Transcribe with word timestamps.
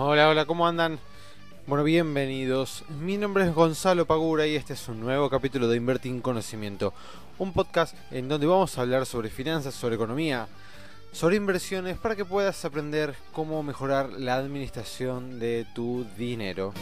Hola, 0.00 0.28
hola, 0.28 0.46
¿cómo 0.46 0.64
andan? 0.64 1.00
Bueno, 1.66 1.82
bienvenidos. 1.82 2.84
Mi 3.00 3.16
nombre 3.16 3.42
es 3.42 3.52
Gonzalo 3.52 4.06
Pagura 4.06 4.46
y 4.46 4.54
este 4.54 4.74
es 4.74 4.86
un 4.86 5.00
nuevo 5.00 5.28
capítulo 5.28 5.66
de 5.66 5.76
Invertir 5.76 6.12
en 6.12 6.20
Conocimiento, 6.20 6.94
un 7.36 7.52
podcast 7.52 7.96
en 8.12 8.28
donde 8.28 8.46
vamos 8.46 8.78
a 8.78 8.82
hablar 8.82 9.06
sobre 9.06 9.28
finanzas, 9.28 9.74
sobre 9.74 9.96
economía, 9.96 10.46
sobre 11.10 11.34
inversiones 11.34 11.98
para 11.98 12.14
que 12.14 12.24
puedas 12.24 12.64
aprender 12.64 13.16
cómo 13.32 13.60
mejorar 13.64 14.10
la 14.10 14.36
administración 14.36 15.40
de 15.40 15.66
tu 15.74 16.06
dinero. 16.16 16.72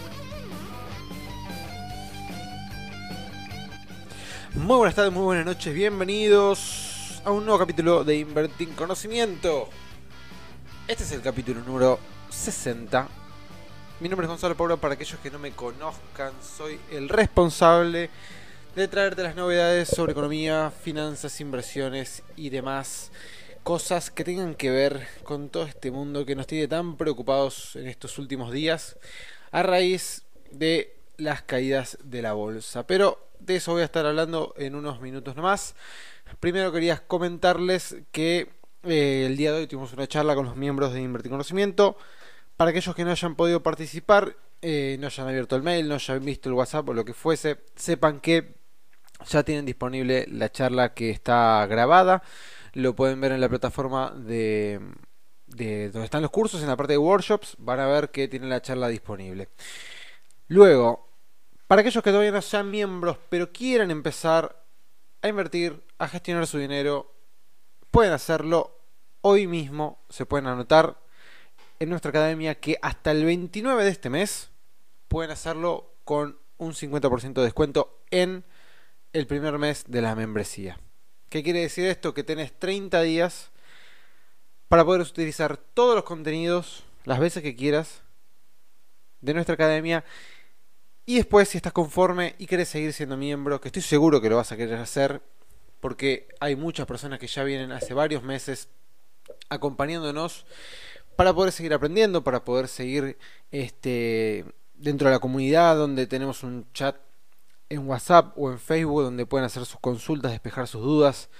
Muy 4.57 4.77
buenas 4.77 4.95
tardes, 4.95 5.15
muy 5.15 5.25
buenas 5.25 5.47
noches, 5.47 5.73
bienvenidos 5.73 7.23
a 7.25 7.31
un 7.31 7.47
nuevo 7.47 7.59
capítulo 7.59 8.05
de 8.05 8.19
Invertir 8.19 8.69
en 8.69 8.75
Conocimiento. 8.75 9.71
Este 10.87 11.03
es 11.03 11.13
el 11.13 11.23
capítulo 11.23 11.63
número 11.63 11.99
60. 12.31 13.09
Mi 14.01 14.09
nombre 14.09 14.27
es 14.27 14.29
Gonzalo 14.29 14.57
Pablo, 14.57 14.79
para 14.79 14.95
aquellos 14.95 15.19
que 15.21 15.31
no 15.31 15.39
me 15.39 15.53
conozcan, 15.53 16.33
soy 16.43 16.79
el 16.91 17.09
responsable 17.09 18.11
de 18.75 18.89
traerte 18.89 19.23
las 19.23 19.37
novedades 19.37 19.89
sobre 19.89 20.13
economía, 20.13 20.71
finanzas, 20.83 21.41
inversiones 21.41 22.23
y 22.37 22.51
demás 22.51 23.11
cosas 23.63 24.11
que 24.11 24.23
tengan 24.23 24.55
que 24.55 24.71
ver 24.71 25.09
con 25.25 25.49
todo 25.49 25.65
este 25.65 25.91
mundo 25.91 26.27
que 26.27 26.37
nos 26.37 26.47
tiene 26.47 26.69
tan 26.69 26.97
preocupados 26.97 27.75
en 27.77 27.89
estos 27.89 28.19
últimos 28.19 28.53
días 28.53 28.97
a 29.51 29.63
raíz 29.63 30.25
de 30.51 30.95
las 31.17 31.43
caídas 31.43 31.99
de 32.05 32.23
la 32.23 32.35
bolsa. 32.35 32.87
Pero 32.87 33.19
de 33.41 33.57
eso 33.57 33.73
voy 33.73 33.83
a 33.83 33.87
estar 33.87 34.05
hablando 34.05 34.55
en 34.59 34.75
unos 34.75 35.01
minutos 35.01 35.37
nomás. 35.37 35.75
Primero 36.39 36.71
quería 36.71 36.99
comentarles 37.07 37.97
que 38.13 38.51
eh, 38.87 39.27
el 39.27 39.37
día 39.37 39.53
de 39.53 39.61
hoy 39.61 39.67
tuvimos 39.67 39.93
una 39.93 40.07
charla 40.07 40.35
con 40.35 40.47
los 40.47 40.57
miembros 40.57 40.93
de 40.93 41.01
Invertir 41.03 41.31
Conocimiento. 41.31 41.97
Para 42.57 42.71
aquellos 42.71 42.95
que 42.95 43.05
no 43.05 43.11
hayan 43.11 43.35
podido 43.35 43.63
participar, 43.63 44.37
eh, 44.63 44.97
no 45.01 45.07
hayan 45.07 45.29
abierto 45.29 45.57
el 45.57 45.63
mail, 45.63 45.89
no 45.89 45.95
hayan 45.97 46.25
visto 46.25 46.49
el 46.49 46.55
WhatsApp 46.55 46.89
o 46.89 46.95
lo 46.95 47.05
que 47.05 47.13
fuese, 47.13 47.59
sepan 47.75 48.21
que 48.21 48.55
ya 49.29 49.43
tienen 49.43 49.67
disponible 49.67 50.27
la 50.31 50.51
charla 50.51 50.95
que 50.95 51.11
está 51.11 51.67
grabada 51.67 52.23
lo 52.77 52.95
pueden 52.95 53.21
ver 53.21 53.33
en 53.33 53.41
la 53.41 53.49
plataforma 53.49 54.11
de, 54.15 54.79
donde 55.47 56.05
están 56.05 56.21
los 56.21 56.31
cursos, 56.31 56.61
en 56.61 56.69
la 56.69 56.77
parte 56.77 56.93
de 56.93 56.99
workshops, 56.99 57.57
van 57.59 57.81
a 57.81 57.87
ver 57.87 58.11
que 58.11 58.29
tienen 58.29 58.51
la 58.51 58.61
charla 58.61 58.89
disponible. 58.89 59.49
Luego, 60.49 61.09
para 61.67 61.81
aquellos 61.81 62.05
que 62.05 62.11
todavía 62.11 62.33
no 62.33 62.43
sean 62.43 62.71
miembros, 62.71 63.17
pero 63.31 63.51
quieran 63.51 63.91
empezar 63.91 64.63
a 65.23 65.29
invertir, 65.29 65.83
a 65.99 66.07
gestionar 66.07 66.47
su 66.47 66.59
dinero, 66.59 67.15
pueden 67.97 68.13
hacerlo 68.13 68.79
hoy 69.23 69.47
mismo, 69.47 70.05
se 70.11 70.27
pueden 70.27 70.49
anotar 70.49 71.01
en 71.79 71.89
nuestra 71.89 72.11
academia 72.11 72.57
que 72.57 72.77
hasta 72.83 73.11
el 73.11 73.25
29 73.25 73.85
de 73.85 73.91
este 73.91 74.11
mes 74.11 74.51
pueden 75.09 75.31
hacerlo 75.31 75.95
con 76.05 76.39
un 76.59 76.75
50% 76.75 77.33
de 77.33 77.43
descuento 77.43 78.03
en 78.11 78.45
el 79.15 79.27
primer 79.27 79.57
mes 79.57 79.85
de 79.89 80.03
la 80.03 80.15
membresía. 80.15 80.79
¿Qué 81.31 81.43
quiere 81.43 81.61
decir 81.61 81.87
esto? 81.87 82.13
Que 82.13 82.23
tenés 82.23 82.53
30 82.59 83.01
días 83.01 83.51
para 84.69 84.85
poder 84.85 85.01
utilizar 85.01 85.57
todos 85.57 85.95
los 85.95 86.05
contenidos 86.05 86.85
las 87.05 87.19
veces 87.19 87.43
que 87.43 87.57
quieras 87.57 88.03
de 89.23 89.33
nuestra 89.33 89.55
academia. 89.55 90.05
Y 91.07 91.15
después, 91.15 91.49
si 91.49 91.57
estás 91.57 91.73
conforme 91.73 92.35
y 92.37 92.45
querés 92.45 92.69
seguir 92.69 92.93
siendo 92.93 93.17
miembro, 93.17 93.59
que 93.59 93.69
estoy 93.69 93.81
seguro 93.81 94.21
que 94.21 94.29
lo 94.29 94.37
vas 94.37 94.53
a 94.53 94.59
querer 94.59 94.81
hacer, 94.81 95.23
porque 95.87 96.27
hay 96.41 96.57
muchas 96.57 96.85
personas 96.85 97.21
que 97.21 97.29
ya 97.29 97.45
vienen 97.45 97.71
hace 97.71 97.95
varios 97.95 98.25
meses 98.25 98.69
acompañándonos 99.49 100.45
para 101.15 101.33
poder 101.33 101.53
seguir 101.53 101.73
aprendiendo, 101.73 102.25
para 102.25 102.45
poder 102.45 102.67
seguir 102.67 103.17
este, 103.53 104.45
dentro 104.75 105.07
de 105.09 105.15
la 105.15 105.21
comunidad 105.21 105.77
donde 105.77 106.09
tenemos 106.09 106.43
un 106.43 106.67
chat 106.73 106.97
en 107.69 107.89
WhatsApp 107.89 108.37
o 108.37 108.51
en 108.51 108.59
Facebook 108.59 109.05
donde 109.05 109.27
pueden 109.27 109.45
hacer 109.47 109.65
sus 109.65 109.79
consultas, 109.79 110.33
despejar 110.33 110.67
sus 110.67 110.83
dudas. 110.83 111.31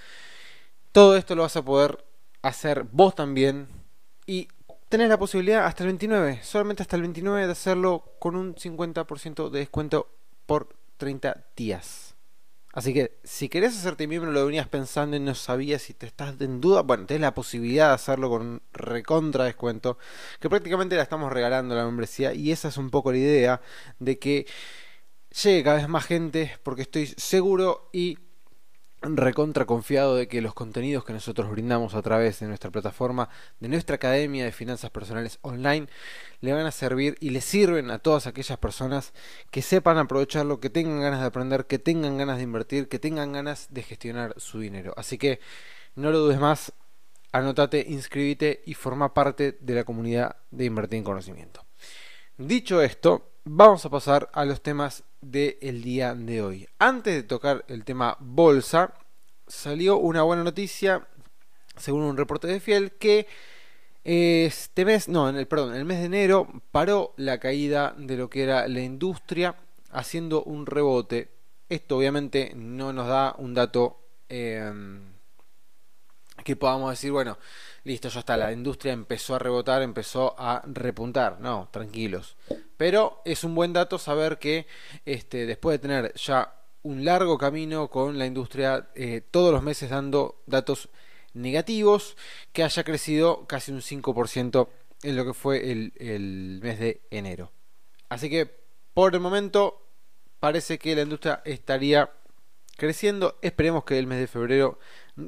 Todo 0.93 1.17
esto 1.17 1.35
lo 1.35 1.41
vas 1.41 1.57
a 1.57 1.65
poder 1.65 2.05
hacer 2.41 2.85
vos 2.89 3.15
también 3.15 3.67
y 4.25 4.47
tenés 4.87 5.09
la 5.09 5.19
posibilidad 5.19 5.65
hasta 5.65 5.83
el 5.83 5.87
29, 5.87 6.39
solamente 6.41 6.83
hasta 6.83 6.95
el 6.95 7.01
29 7.01 7.47
de 7.47 7.51
hacerlo 7.51 8.13
con 8.17 8.37
un 8.37 8.55
50% 8.55 9.49
de 9.49 9.59
descuento 9.59 10.07
por 10.45 10.69
30 10.95 11.43
días. 11.53 12.16
Así 12.73 12.93
que 12.93 13.17
si 13.23 13.49
querés 13.49 13.75
hacerte 13.75 14.07
miembro, 14.07 14.31
lo 14.31 14.45
venías 14.45 14.67
pensando 14.67 15.15
y 15.15 15.19
no 15.19 15.33
sabías 15.33 15.81
si 15.81 15.93
te 15.93 16.05
estás 16.05 16.39
en 16.41 16.61
duda, 16.61 16.81
bueno, 16.81 17.05
tenés 17.05 17.21
la 17.21 17.33
posibilidad 17.33 17.87
de 17.87 17.95
hacerlo 17.95 18.29
con 18.29 18.61
recontra 18.73 19.45
descuento, 19.45 19.97
que 20.39 20.49
prácticamente 20.49 20.95
la 20.95 21.03
estamos 21.03 21.31
regalando 21.31 21.75
la 21.75 21.85
membresía 21.85 22.33
y 22.33 22.51
esa 22.51 22.67
es 22.67 22.77
un 22.77 22.89
poco 22.89 23.11
la 23.11 23.17
idea 23.17 23.61
de 23.99 24.19
que 24.19 24.45
llegue 25.43 25.63
cada 25.63 25.77
vez 25.77 25.87
más 25.87 26.05
gente 26.05 26.57
porque 26.63 26.83
estoy 26.83 27.07
seguro 27.07 27.89
y 27.93 28.19
recontra 29.01 29.65
confiado 29.65 30.15
de 30.15 30.27
que 30.27 30.41
los 30.41 30.53
contenidos 30.53 31.05
que 31.05 31.13
nosotros 31.13 31.49
brindamos 31.49 31.93
a 31.93 32.01
través 32.01 32.39
de 32.39 32.47
nuestra 32.47 32.71
plataforma, 32.71 33.29
de 33.59 33.67
nuestra 33.67 33.95
academia 33.95 34.43
de 34.43 34.51
finanzas 34.51 34.89
personales 34.89 35.39
online, 35.41 35.87
le 36.41 36.53
van 36.53 36.65
a 36.65 36.71
servir 36.71 37.15
y 37.19 37.29
le 37.29 37.41
sirven 37.41 37.91
a 37.91 37.99
todas 37.99 38.27
aquellas 38.27 38.57
personas 38.57 39.13
que 39.51 39.61
sepan 39.61 39.97
aprovecharlo, 39.97 40.59
que 40.59 40.69
tengan 40.69 41.01
ganas 41.01 41.21
de 41.21 41.27
aprender, 41.27 41.65
que 41.65 41.79
tengan 41.79 42.17
ganas 42.17 42.37
de 42.37 42.43
invertir, 42.43 42.89
que 42.89 42.99
tengan 42.99 43.33
ganas 43.33 43.67
de 43.71 43.83
gestionar 43.83 44.33
su 44.37 44.59
dinero. 44.59 44.93
Así 44.97 45.17
que 45.17 45.39
no 45.95 46.11
lo 46.11 46.19
dudes 46.19 46.39
más, 46.39 46.73
anótate, 47.31 47.85
inscríbete 47.87 48.63
y 48.65 48.73
forma 48.73 49.13
parte 49.13 49.57
de 49.59 49.75
la 49.75 49.83
comunidad 49.83 50.37
de 50.51 50.65
Invertir 50.65 50.97
en 50.97 51.03
Conocimiento. 51.03 51.65
Dicho 52.37 52.81
esto, 52.81 53.31
vamos 53.43 53.85
a 53.85 53.89
pasar 53.89 54.29
a 54.33 54.45
los 54.45 54.61
temas 54.61 55.03
del 55.21 55.81
día 55.81 56.13
de 56.15 56.41
hoy. 56.41 56.67
Antes 56.79 57.15
de 57.15 57.23
tocar 57.23 57.65
el 57.67 57.83
tema 57.83 58.17
bolsa, 58.19 58.93
salió 59.47 59.97
una 59.97 60.23
buena 60.23 60.43
noticia, 60.43 61.07
según 61.75 62.03
un 62.03 62.17
reporte 62.17 62.47
de 62.47 62.59
Fiel, 62.59 62.91
que 62.93 63.27
este 64.03 64.85
mes, 64.85 65.09
no, 65.09 65.27
en 65.27 65.35
el, 65.35 65.47
perdón, 65.47 65.75
el 65.75 65.83
mes 65.83 65.99
de 65.99 66.05
enero 66.05 66.47
paró 66.71 67.13
la 67.17 67.39
caída 67.39 67.93
de 67.97 68.15
lo 68.15 68.29
que 68.29 68.43
era 68.43 68.67
la 68.67 68.79
industria, 68.79 69.55
haciendo 69.91 70.43
un 70.43 70.65
rebote. 70.65 71.29
Esto 71.67 71.97
obviamente 71.97 72.53
no 72.55 72.93
nos 72.93 73.07
da 73.07 73.35
un 73.37 73.53
dato 73.53 73.99
em, 74.29 75.16
que 76.47 76.55
podamos 76.55 76.91
decir, 76.91 77.11
bueno, 77.11 77.37
listo, 77.83 78.07
ya 78.07 78.21
está, 78.21 78.37
la 78.37 78.53
industria 78.53 78.93
empezó 78.93 79.35
a 79.35 79.39
rebotar, 79.39 79.81
empezó 79.81 80.33
a 80.39 80.63
repuntar. 80.65 81.41
No, 81.41 81.67
tranquilos. 81.71 82.37
Pero 82.77 83.21
es 83.25 83.43
un 83.43 83.53
buen 83.53 83.73
dato 83.73 83.99
saber 83.99 84.39
que 84.39 84.65
este, 85.05 85.45
después 85.45 85.73
de 85.73 85.79
tener 85.79 86.13
ya 86.13 86.55
un 86.83 87.03
largo 87.03 87.37
camino 87.37 87.89
con 87.89 88.17
la 88.17 88.25
industria, 88.25 88.87
eh, 88.95 89.19
todos 89.29 89.51
los 89.51 89.61
meses 89.61 89.89
dando 89.89 90.41
datos 90.45 90.87
negativos, 91.33 92.15
que 92.53 92.63
haya 92.63 92.85
crecido 92.85 93.45
casi 93.45 93.73
un 93.73 93.81
5% 93.81 94.69
en 95.03 95.15
lo 95.17 95.25
que 95.25 95.33
fue 95.33 95.69
el, 95.69 95.91
el 95.97 96.61
mes 96.63 96.79
de 96.79 97.01
enero. 97.11 97.51
Así 98.07 98.29
que 98.29 98.49
por 98.93 99.13
el 99.13 99.19
momento 99.19 99.85
parece 100.39 100.79
que 100.79 100.95
la 100.95 101.01
industria 101.01 101.41
estaría 101.43 102.09
creciendo. 102.77 103.37
Esperemos 103.41 103.83
que 103.83 103.99
el 103.99 104.07
mes 104.07 104.19
de 104.19 104.27
febrero 104.27 104.79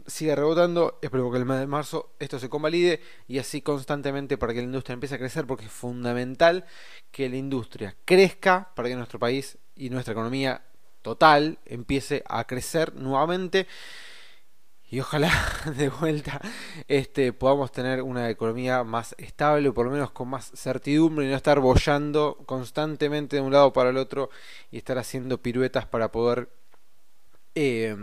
siga 0.08 0.36
rebotando. 0.36 1.00
Espero 1.02 1.32
que 1.32 1.38
el 1.38 1.46
mes 1.46 1.60
de 1.60 1.68
marzo 1.68 2.12
esto 2.20 2.40
se 2.40 2.50
convalide 2.50 3.02
y 3.28 3.40
así 3.40 3.62
constantemente 3.62 4.38
para 4.38 4.54
que 4.54 4.60
la 4.60 4.66
industria 4.66 4.94
empiece 4.94 5.16
a 5.16 5.20
crecer 5.20 5.46
porque 5.48 5.66
es 5.66 5.72
fundamental 5.72 6.66
que 7.12 7.30
la 7.30 7.38
industria 7.38 7.96
crezca 8.06 8.72
para 8.76 8.90
que 8.90 8.96
nuestro 8.96 9.20
país 9.20 9.58
y 9.76 9.90
nuestra 9.90 10.14
economía 10.14 10.62
total 11.02 11.60
empiece 11.66 12.24
a 12.28 12.46
crecer 12.46 12.94
nuevamente 12.96 13.68
y 14.92 15.00
ojalá 15.00 15.32
de 15.78 15.90
vuelta 15.90 16.42
este, 16.88 17.32
podamos 17.34 17.72
tener 17.72 18.02
una 18.02 18.30
economía 18.30 18.84
más 18.84 19.16
estable 19.18 19.70
o 19.70 19.74
por 19.74 19.86
lo 19.86 19.92
menos 19.92 20.12
con 20.12 20.30
más 20.30 20.52
certidumbre 20.56 21.26
y 21.26 21.30
no 21.30 21.36
estar 21.36 21.60
bollando 21.60 22.38
constantemente 22.46 23.38
de 23.38 23.42
un 23.42 23.54
lado 23.54 23.72
para 23.72 23.92
el 23.92 23.98
otro 23.98 24.30
y 24.72 24.78
estar 24.78 24.98
haciendo 24.98 25.42
piruetas 25.42 25.86
para 25.86 26.12
poder 26.12 26.50
eh, 27.56 27.96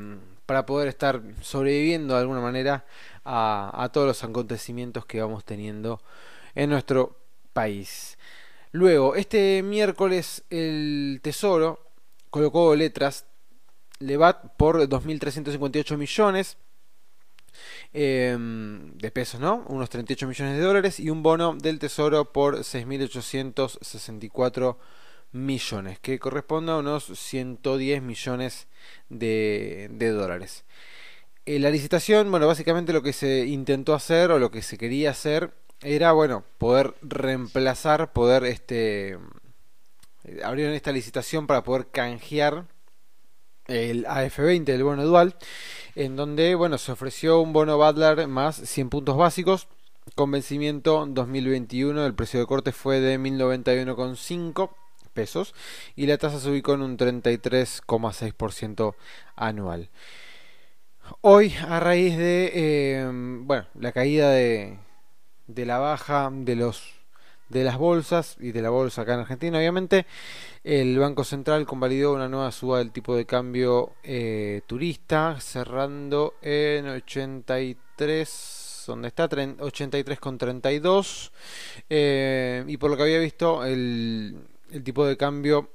para 0.47 0.65
poder 0.65 0.89
estar 0.89 1.21
sobreviviendo 1.43 2.15
de 2.15 2.21
alguna 2.21 2.41
manera 2.41 2.87
a, 3.25 3.91
todos 3.93 4.07
los 4.07 4.25
acontecimientos 4.25 5.05
que 5.05 5.21
vamos 5.21 5.45
teniendo 5.45 6.01
en 6.55 6.71
nuestro 6.71 7.19
país. 7.53 8.17
Luego, 8.73 9.17
este 9.17 9.63
miércoles 9.63 10.45
el 10.49 11.21
Tesoro 11.23 11.91
colocó 12.31 12.75
letras 12.77 13.27
Levat 13.99 14.55
por 14.57 14.79
2.358 14.79 15.97
millones 15.97 16.59
em, 17.93 18.97
de 18.99 19.11
pesos, 19.11 19.41
¿no? 19.41 19.65
Unos 19.69 19.91
38 19.91 20.29
millones 20.29 20.59
de 20.59 20.63
dólares 20.63 21.01
y 21.01 21.11
un 21.11 21.23
bono 21.23 21.57
del 21.57 21.79
Tesoro 21.79 22.33
por 22.33 22.59
6.864 22.59 24.77
millones, 24.77 25.06
que 26.01 26.19
corresponde 26.19 26.73
a 26.73 26.77
unos 26.77 27.05
110 27.05 28.03
millones 28.03 28.67
de, 29.09 29.89
dólares. 29.99 30.65
En 31.45 31.63
la 31.63 31.71
licitación, 31.71 32.31
bueno, 32.31 32.47
básicamente 32.47 32.93
lo 32.93 33.03
que 33.03 33.13
se 33.13 33.47
intentó 33.47 33.95
hacer 33.95 34.31
o 34.31 34.39
lo 34.39 34.51
que 34.51 34.63
se 34.63 34.79
quería 34.79 35.11
hacer 35.11 35.53
era, 35.83 36.13
bueno, 36.13 36.45
poder 36.59 36.95
reemplazar, 37.03 38.13
poder, 38.13 38.45
este, 38.45 39.19
abrieron 40.43 40.75
esta 40.75 40.93
licitación 40.93 41.47
para 41.47 41.63
poder 41.63 41.89
canjear 41.89 42.67
el 43.67 44.07
AF20, 44.07 44.69
el 44.71 44.85
bono 44.85 45.05
dual, 45.05 45.37
en 45.95 46.17
donde, 46.17 46.55
bueno, 46.55 46.79
se 46.79 46.93
ofreció 46.93 47.41
un 47.41 47.53
bono 47.53 47.77
Butler 47.77 48.27
más 48.27 48.57
100 48.57 48.91
puntos 48.91 49.17
básicos, 49.17 49.69
con 50.15 50.31
vencimiento 50.31 51.05
2021, 51.07 52.07
el 52.07 52.15
precio 52.15 52.41
de 52.41 52.47
corte 52.47 52.73
fue 52.73 53.01
de 53.01 53.19
1091,5 53.19 54.71
pesos 55.17 55.53
y 55.97 56.07
la 56.07 56.19
tasa 56.19 56.39
se 56.39 56.49
ubicó 56.49 56.75
en 56.75 56.83
un 56.83 56.97
33,6% 56.97 58.95
anual. 59.35 59.91
Hoy, 61.21 61.53
a 61.69 61.81
raíz 61.81 62.17
de 62.17 62.53
eh, 62.55 63.11
bueno, 63.13 63.67
la 63.75 63.91
caída 63.91 64.31
de, 64.31 64.79
de 65.49 65.67
la 65.67 65.79
baja 65.79 66.31
de 66.33 66.55
los 66.55 66.97
de 67.49 67.65
las 67.65 67.79
bolsas 67.79 68.37
y 68.41 68.53
de 68.53 68.63
la 68.63 68.71
bolsa 68.71 69.03
acá 69.03 69.15
en 69.15 69.21
Argentina, 69.21 69.59
obviamente, 69.59 70.07
el 70.65 70.99
Banco 70.99 71.23
Central 71.25 71.67
convalidó 71.67 72.13
una 72.13 72.29
nueva 72.29 72.51
suba 72.51 72.79
del 72.79 72.91
tipo 72.91 73.15
de 73.15 73.25
cambio 73.25 73.93
eh, 74.03 74.63
turista, 74.67 75.39
cerrando 75.41 76.35
en 76.43 76.89
83, 76.89 78.85
donde 78.89 79.07
está 79.09 79.29
83,32, 79.29 81.31
eh, 81.89 82.65
y 82.67 82.77
por 82.79 82.91
lo 82.91 82.97
que 82.97 83.05
había 83.05 83.21
visto, 83.21 83.65
el, 83.65 84.41
el 84.71 84.83
tipo 84.83 85.07
de 85.07 85.17
cambio 85.17 85.71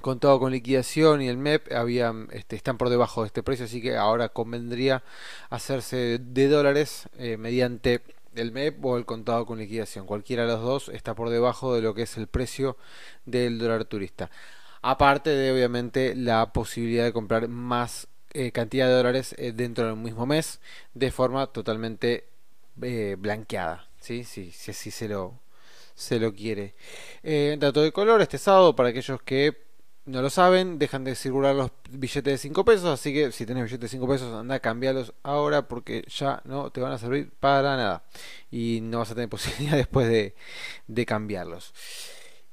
contado 0.00 0.38
con 0.38 0.52
liquidación 0.52 1.22
y 1.22 1.28
el 1.28 1.36
MEP 1.36 1.72
habían, 1.72 2.28
este, 2.32 2.56
están 2.56 2.78
por 2.78 2.88
debajo 2.88 3.22
de 3.22 3.28
este 3.28 3.42
precio, 3.42 3.64
así 3.64 3.82
que 3.82 3.96
ahora 3.96 4.28
convendría 4.28 5.02
hacerse 5.50 6.18
de 6.18 6.48
dólares 6.48 7.08
eh, 7.18 7.36
mediante 7.36 8.02
el 8.34 8.52
MEP 8.52 8.84
o 8.84 8.96
el 8.96 9.04
contado 9.04 9.46
con 9.46 9.58
liquidación. 9.58 10.06
Cualquiera 10.06 10.44
de 10.44 10.52
los 10.52 10.62
dos 10.62 10.88
está 10.88 11.14
por 11.14 11.30
debajo 11.30 11.74
de 11.74 11.82
lo 11.82 11.94
que 11.94 12.02
es 12.02 12.16
el 12.16 12.28
precio 12.28 12.76
del 13.26 13.58
dólar 13.58 13.84
turista. 13.84 14.30
Aparte 14.82 15.30
de 15.30 15.52
obviamente 15.52 16.14
la 16.14 16.52
posibilidad 16.52 17.04
de 17.04 17.12
comprar 17.12 17.48
más 17.48 18.06
eh, 18.32 18.52
cantidad 18.52 18.86
de 18.86 18.92
dólares 18.92 19.34
eh, 19.38 19.52
dentro 19.52 19.86
del 19.86 19.96
mismo 19.96 20.26
mes 20.26 20.60
de 20.94 21.10
forma 21.10 21.48
totalmente 21.48 22.28
blanqueada. 22.76 23.88
¿sí? 23.98 24.22
Sí, 24.22 24.52
si 24.52 24.70
así 24.70 24.92
se 24.92 25.08
lo, 25.08 25.34
se 25.98 26.18
lo 26.18 26.32
quiere. 26.32 26.74
dato 27.58 27.82
de 27.82 27.92
color 27.92 28.22
este 28.22 28.38
sábado 28.38 28.76
para 28.76 28.90
aquellos 28.90 29.20
que 29.22 29.68
no 30.08 30.22
lo 30.22 30.30
saben, 30.30 30.78
dejan 30.78 31.04
de 31.04 31.14
circular 31.14 31.54
los 31.54 31.70
billetes 31.90 32.32
de 32.32 32.38
5 32.38 32.64
pesos, 32.64 32.86
así 32.86 33.12
que 33.12 33.30
si 33.30 33.44
tenés 33.44 33.64
billetes 33.64 33.82
de 33.82 33.88
5 33.88 34.08
pesos, 34.08 34.34
anda 34.34 34.54
a 34.54 34.60
cambiarlos 34.60 35.12
ahora 35.22 35.68
porque 35.68 36.04
ya 36.08 36.40
no 36.44 36.70
te 36.70 36.80
van 36.80 36.92
a 36.92 36.98
servir 36.98 37.30
para 37.38 37.76
nada 37.76 38.04
y 38.50 38.80
no 38.82 39.00
vas 39.00 39.10
a 39.10 39.14
tener 39.14 39.28
posibilidad 39.28 39.76
después 39.76 40.08
de, 40.08 41.06
cambiarlos. 41.06 41.74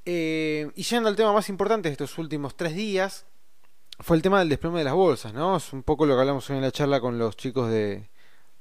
Eh, 0.03 0.69
y 0.75 0.83
yendo 0.83 1.07
al 1.07 1.15
tema 1.15 1.31
más 1.31 1.47
importante 1.47 1.87
de 1.87 1.93
estos 1.93 2.17
últimos 2.17 2.55
tres 2.55 2.75
días, 2.75 3.25
fue 3.99 4.17
el 4.17 4.21
tema 4.21 4.39
del 4.39 4.49
desplome 4.49 4.79
de 4.79 4.85
las 4.85 4.93
bolsas, 4.93 5.33
¿no? 5.33 5.55
Es 5.55 5.71
un 5.71 5.81
poco 5.81 6.05
lo 6.05 6.15
que 6.15 6.21
hablamos 6.21 6.49
hoy 6.49 6.57
en 6.57 6.63
la 6.63 6.71
charla 6.71 6.99
con 6.99 7.17
los 7.17 7.37
chicos 7.37 7.71
de, 7.71 8.09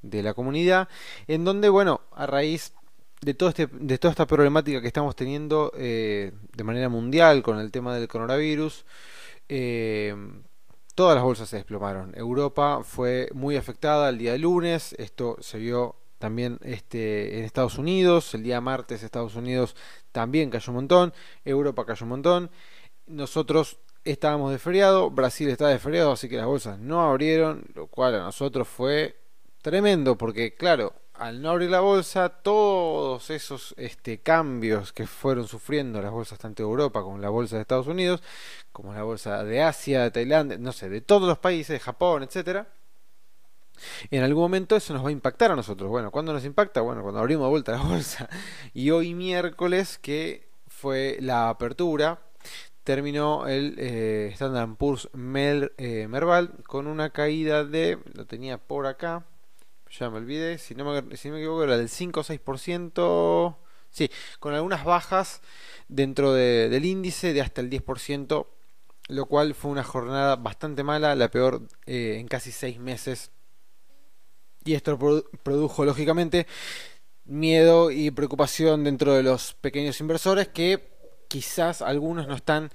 de 0.03 0.23
la 0.23 0.35
comunidad, 0.35 0.89
en 1.27 1.45
donde, 1.45 1.69
bueno, 1.69 2.03
a 2.13 2.27
raíz 2.27 2.73
de, 3.20 3.34
todo 3.34 3.49
este, 3.49 3.66
de 3.66 3.99
toda 3.99 4.12
esta 4.12 4.26
problemática 4.26 4.81
que 4.81 4.87
estamos 4.87 5.16
teniendo 5.16 5.72
eh, 5.76 6.32
de 6.56 6.64
manera 6.64 6.88
mundial 6.88 7.43
con 7.43 7.58
el 7.58 7.70
tema 7.70 7.94
del 7.94 8.08
coronavirus, 8.08 8.84
eh, 9.49 10.14
todas 10.94 11.14
las 11.14 11.25
bolsas 11.25 11.49
se 11.49 11.56
desplomaron. 11.56 12.12
Europa 12.16 12.81
fue 12.84 13.28
muy 13.34 13.56
afectada 13.56 14.08
el 14.08 14.19
día 14.19 14.37
lunes, 14.38 14.94
esto 14.99 15.37
se 15.40 15.58
vio 15.58 15.96
también 16.19 16.58
este, 16.62 17.38
en 17.38 17.44
Estados 17.44 17.78
Unidos, 17.78 18.34
el 18.34 18.43
día 18.43 18.61
martes 18.61 19.02
Estados 19.02 19.34
Unidos 19.34 19.76
también 20.12 20.50
cayó 20.50 20.70
un 20.70 20.76
montón, 20.76 21.12
Europa 21.44 21.84
cayó 21.84 22.05
un 22.05 22.11
montón, 22.11 22.50
nosotros 23.06 23.78
estábamos 24.05 24.52
de 24.52 24.58
Brasil 25.11 25.49
estaba 25.49 25.70
de 25.70 25.78
feriado, 25.78 26.12
así 26.12 26.28
que 26.28 26.37
las 26.37 26.46
bolsas 26.46 26.78
no 26.78 27.02
abrieron, 27.02 27.64
lo 27.75 27.88
cual 27.88 28.14
a 28.14 28.20
nosotros 28.20 28.69
fue 28.69 29.16
tremendo, 29.62 30.16
porque 30.16 30.55
claro, 30.55 30.94
al 31.14 31.40
no 31.40 31.50
abrir 31.50 31.70
la 31.70 31.81
bolsa, 31.81 32.28
todos 32.28 33.31
esos 33.31 33.75
este, 33.76 34.19
cambios 34.19 34.93
que 34.93 35.06
fueron 35.06 35.46
sufriendo 35.46 36.02
las 36.02 36.12
bolsas 36.12 36.38
tanto 36.38 36.62
de 36.62 36.69
Europa 36.69 37.02
como 37.02 37.19
la 37.19 37.31
bolsa 37.31 37.56
de 37.56 37.62
Estados 37.62 37.87
Unidos, 37.87 38.22
como 38.72 38.93
la 38.93 39.02
bolsa 39.02 39.44
de 39.44 39.62
Asia, 39.62 40.02
de 40.02 40.11
Tailandia, 40.11 40.58
no 40.58 40.72
sé, 40.72 40.88
de 40.88 41.00
todos 41.00 41.28
los 41.28 41.38
países, 41.38 41.69
de 41.69 41.81
Japón, 41.81 42.22
etcétera, 42.25 42.69
en 44.11 44.22
algún 44.22 44.43
momento 44.43 44.76
eso 44.76 44.93
nos 44.94 45.05
va 45.05 45.08
a 45.08 45.12
impactar 45.12 45.50
a 45.50 45.56
nosotros. 45.56 45.90
Bueno, 45.90 46.11
¿cuándo 46.11 46.32
nos 46.32 46.44
impacta? 46.44 46.81
Bueno, 46.81 47.02
cuando 47.02 47.20
abrimos 47.20 47.46
de 47.46 47.50
vuelta 47.50 47.72
la 47.72 47.82
bolsa. 47.82 48.28
Y 48.72 48.90
hoy 48.90 49.14
miércoles, 49.14 49.99
que 49.99 50.49
fue 50.69 51.19
la 51.20 51.49
apertura, 51.49 52.20
terminó 52.82 53.46
el 53.46 53.76
eh, 53.78 54.31
Standard 54.34 54.76
Poor's 54.76 55.08
eh, 55.14 56.06
Merval 56.08 56.52
con 56.66 56.87
una 56.87 57.11
caída 57.11 57.64
de, 57.64 57.99
lo 58.14 58.26
tenía 58.26 58.58
por 58.58 58.87
acá, 58.87 59.25
ya 59.91 60.11
me 60.11 60.19
olvidé, 60.19 60.59
si 60.59 60.75
no 60.75 60.85
me, 60.85 61.17
si 61.17 61.31
me 61.31 61.39
equivoco 61.39 61.65
era 61.65 61.77
del 61.77 61.89
5 61.89 62.21
o 62.21 62.25
6%, 62.25 63.57
sí, 63.91 64.11
con 64.41 64.55
algunas 64.55 64.85
bajas 64.85 65.41
dentro 65.89 66.33
del 66.33 66.85
índice 66.85 67.33
de 67.33 67.41
hasta 67.41 67.61
el 67.61 67.71
10%, 67.71 68.47
lo 69.09 69.27
cual 69.27 69.55
fue 69.55 69.71
una 69.71 69.85
jornada 69.85 70.37
bastante 70.37 70.83
mala, 70.83 71.15
la 71.15 71.31
peor 71.31 71.63
eh, 71.87 72.17
en 72.19 72.27
casi 72.27 72.51
6 72.53 72.79
meses. 72.81 73.31
Y 74.65 74.75
esto 74.75 74.99
produjo 75.43 75.85
lógicamente 75.85 76.47
miedo 77.27 77.91
y 77.91 78.11
preocupación 78.11 78.85
dentro 78.85 79.15
de 79.15 79.23
los 79.23 79.55
pequeños 79.55 80.01
inversores 80.01 80.49
que 80.49 80.91
quizás 81.29 81.83
algunos 81.83 82.27
no 82.27 82.35
están 82.35 82.71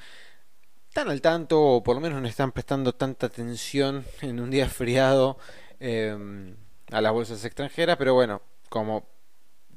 tan 0.93 1.09
al 1.09 1.21
tanto 1.21 1.61
o 1.61 1.83
por 1.83 1.95
lo 1.95 2.01
menos 2.01 2.21
no 2.21 2.27
están 2.27 2.51
prestando 2.51 2.93
tanta 2.93 3.27
atención 3.27 4.05
en 4.21 4.39
un 4.39 4.51
día 4.51 4.69
feriado. 4.69 5.37
Eh, 5.79 6.55
a 6.91 7.01
las 7.01 7.11
bolsas 7.11 7.43
extranjeras, 7.45 7.97
pero 7.97 8.13
bueno, 8.13 8.41
como 8.69 9.07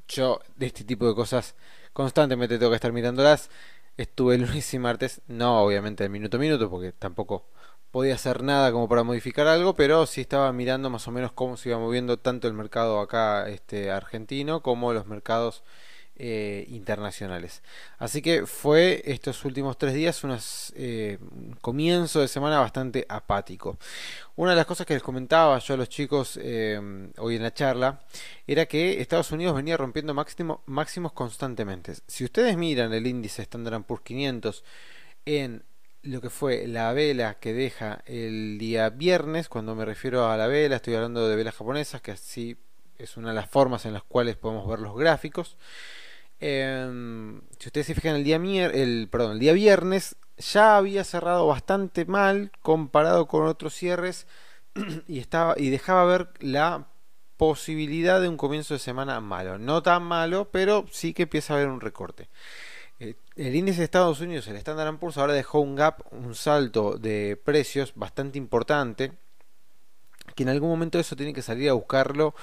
yo 0.07 0.39
de 0.55 0.67
este 0.67 0.83
tipo 0.83 1.07
de 1.07 1.15
cosas 1.15 1.55
constantemente 1.93 2.57
tengo 2.57 2.71
que 2.71 2.75
estar 2.75 2.91
mirándolas, 2.91 3.49
estuve 3.97 4.37
lunes 4.37 4.73
y 4.73 4.79
martes, 4.79 5.21
no 5.27 5.61
obviamente 5.63 6.03
el 6.03 6.09
minuto 6.09 6.37
a 6.37 6.39
minuto, 6.39 6.69
porque 6.69 6.91
tampoco 6.91 7.45
podía 7.91 8.15
hacer 8.15 8.41
nada 8.41 8.71
como 8.71 8.89
para 8.89 9.03
modificar 9.03 9.47
algo, 9.47 9.75
pero 9.75 10.05
sí 10.07 10.21
estaba 10.21 10.51
mirando 10.51 10.89
más 10.89 11.07
o 11.07 11.11
menos 11.11 11.31
cómo 11.31 11.57
se 11.57 11.69
iba 11.69 11.77
moviendo 11.77 12.17
tanto 12.17 12.47
el 12.47 12.53
mercado 12.53 12.99
acá 12.99 13.47
este 13.49 13.91
argentino 13.91 14.61
como 14.63 14.93
los 14.93 15.05
mercados 15.05 15.63
eh, 16.15 16.65
internacionales. 16.69 17.63
Así 17.97 18.21
que 18.21 18.45
fue 18.45 19.01
estos 19.05 19.43
últimos 19.45 19.77
tres 19.77 19.93
días 19.95 20.23
un 20.23 20.37
eh, 20.75 21.17
comienzo 21.59 22.21
de 22.21 22.27
semana 22.27 22.59
bastante 22.59 23.05
apático. 23.09 23.77
Una 24.35 24.51
de 24.51 24.57
las 24.57 24.67
cosas 24.67 24.85
que 24.85 24.93
les 24.93 25.01
comentaba 25.01 25.57
yo 25.57 25.73
a 25.73 25.77
los 25.77 25.89
chicos 25.89 26.39
eh, 26.41 26.79
hoy 27.17 27.35
en 27.37 27.43
la 27.43 27.53
charla 27.53 28.01
era 28.45 28.67
que 28.67 29.01
Estados 29.01 29.31
Unidos 29.31 29.55
venía 29.55 29.75
rompiendo 29.75 30.13
máximo, 30.13 30.61
máximos 30.67 31.13
constantemente. 31.13 31.93
Si 32.07 32.23
ustedes 32.23 32.57
miran 32.57 32.93
el 32.93 33.07
índice 33.07 33.41
Standard 33.41 33.81
Poor's 33.83 34.03
500 34.03 34.63
en 35.25 35.63
lo 36.03 36.21
que 36.21 36.29
fue 36.29 36.67
la 36.67 36.93
vela 36.93 37.39
que 37.39 37.53
deja 37.53 38.03
el 38.05 38.57
día 38.59 38.89
viernes, 38.89 39.49
cuando 39.49 39.73
me 39.73 39.85
refiero 39.85 40.29
a 40.29 40.37
la 40.37 40.47
vela, 40.47 40.75
estoy 40.75 40.95
hablando 40.95 41.27
de 41.27 41.35
velas 41.35 41.55
japonesas, 41.55 42.01
que 42.01 42.11
así 42.11 42.57
es 42.97 43.17
una 43.17 43.29
de 43.29 43.35
las 43.35 43.49
formas 43.49 43.85
en 43.85 43.93
las 43.93 44.03
cuales 44.03 44.35
podemos 44.35 44.67
ver 44.67 44.79
los 44.79 44.95
gráficos. 44.95 45.57
Em, 46.39 47.41
si 47.57 47.69
ustedes 47.69 47.87
se 47.87 47.95
fijan, 47.95 48.15
el 48.15 48.23
día, 48.23 48.35
el, 48.35 49.07
perdón, 49.09 49.33
el 49.33 49.39
día 49.39 49.53
viernes 49.53 50.15
ya 50.37 50.77
había 50.77 51.03
cerrado 51.03 51.47
bastante 51.47 52.05
mal 52.05 52.51
comparado 52.61 53.27
con 53.27 53.47
otros 53.47 53.73
cierres 53.73 54.27
y, 55.07 55.19
estaba, 55.19 55.55
y 55.57 55.69
dejaba 55.69 56.05
ver 56.05 56.29
la 56.39 56.87
posibilidad 57.37 58.21
de 58.21 58.29
un 58.29 58.37
comienzo 58.37 58.73
de 58.73 58.79
semana 58.79 59.19
malo. 59.21 59.57
No 59.57 59.83
tan 59.83 60.03
malo, 60.03 60.49
pero 60.51 60.85
sí 60.91 61.13
que 61.13 61.23
empieza 61.23 61.53
a 61.53 61.57
haber 61.57 61.69
un 61.69 61.81
recorte. 61.81 62.29
Eh, 62.99 63.15
el 63.35 63.55
índice 63.55 63.79
de 63.79 63.85
Estados 63.85 64.19
Unidos, 64.21 64.47
el 64.47 64.55
Standard 64.57 64.97
Poor's, 64.97 65.17
ahora 65.17 65.33
dejó 65.33 65.59
un 65.59 65.75
gap, 65.75 66.01
un 66.11 66.35
salto 66.35 66.97
de 66.97 67.39
precios 67.43 67.93
bastante 67.95 68.37
importante 68.37 69.13
que 70.35 70.43
en 70.43 70.49
algún 70.49 70.69
momento 70.69 70.99
eso 70.99 71.15
tiene 71.15 71.33
que 71.33 71.41
salir 71.41 71.69
a 71.69 71.73
buscarlo 71.73 72.33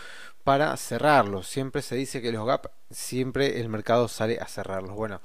para 0.44 0.76
cerrarlos. 0.76 1.46
Siempre 1.48 1.82
se 1.82 1.96
dice 1.96 2.22
que 2.22 2.32
los 2.32 2.46
gap, 2.46 2.70
siempre 2.90 3.60
el 3.60 3.68
mercado 3.68 4.08
sale 4.08 4.38
a 4.40 4.46
cerrarlos. 4.46 4.94
Bueno, 4.94 5.20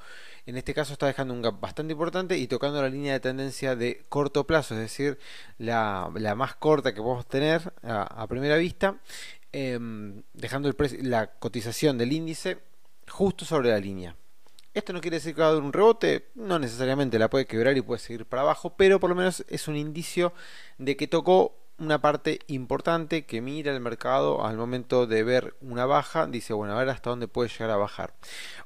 en 0.45 0.57
este 0.57 0.73
caso 0.73 0.93
está 0.93 1.07
dejando 1.07 1.33
un 1.33 1.41
gap 1.41 1.59
bastante 1.59 1.93
importante 1.93 2.37
y 2.37 2.47
tocando 2.47 2.81
la 2.81 2.89
línea 2.89 3.13
de 3.13 3.19
tendencia 3.19 3.75
de 3.75 4.05
corto 4.09 4.45
plazo, 4.45 4.75
es 4.75 4.81
decir, 4.81 5.17
la, 5.57 6.11
más 6.35 6.55
corta 6.55 6.93
que 6.93 7.01
podemos 7.01 7.25
tener 7.25 7.73
a, 7.83 8.27
primera 8.27 8.57
vista, 8.57 8.99
em, 9.51 10.21
dejando 10.33 10.69
el 10.69 10.75
la 11.09 11.27
cotización 11.27 11.97
del 11.97 12.11
índice 12.11 12.59
justo 13.07 13.45
sobre 13.45 13.69
la 13.69 13.79
línea. 13.79 14.15
Esto 14.75 14.91
no 14.91 14.99
quiere 14.99 15.17
decir 15.17 15.33
que 15.33 15.41
va 15.41 15.47
a 15.47 15.53
dar 15.53 15.63
un 15.63 15.71
rebote, 15.71 16.27
no 16.35 16.59
necesariamente 16.59 17.17
la 17.17 17.29
puede 17.29 17.45
quebrar 17.45 17.77
y 17.77 17.81
puede 17.81 17.99
seguir 17.99 18.25
para 18.25 18.41
abajo, 18.41 18.75
pero 18.75 18.99
por 18.99 19.09
lo 19.09 19.15
menos 19.15 19.45
es 19.47 19.69
un 19.69 19.77
indicio 19.77 20.33
de 20.77 20.97
que 20.97 21.07
tocó 21.07 21.55
una 21.77 22.01
parte 22.01 22.39
importante 22.47 23.25
que 23.25 23.41
mira 23.41 23.73
el 23.73 23.81
mercado 23.81 24.45
al 24.45 24.57
momento 24.57 25.07
de 25.07 25.23
ver 25.23 25.55
una 25.61 25.85
baja, 25.85 26.25
dice, 26.27 26.53
bueno, 26.53 26.73
a 26.73 26.79
ver 26.79 26.89
hasta 26.89 27.09
dónde 27.09 27.27
puede 27.27 27.49
llegar 27.49 27.71
a 27.71 27.77
bajar. 27.77 28.13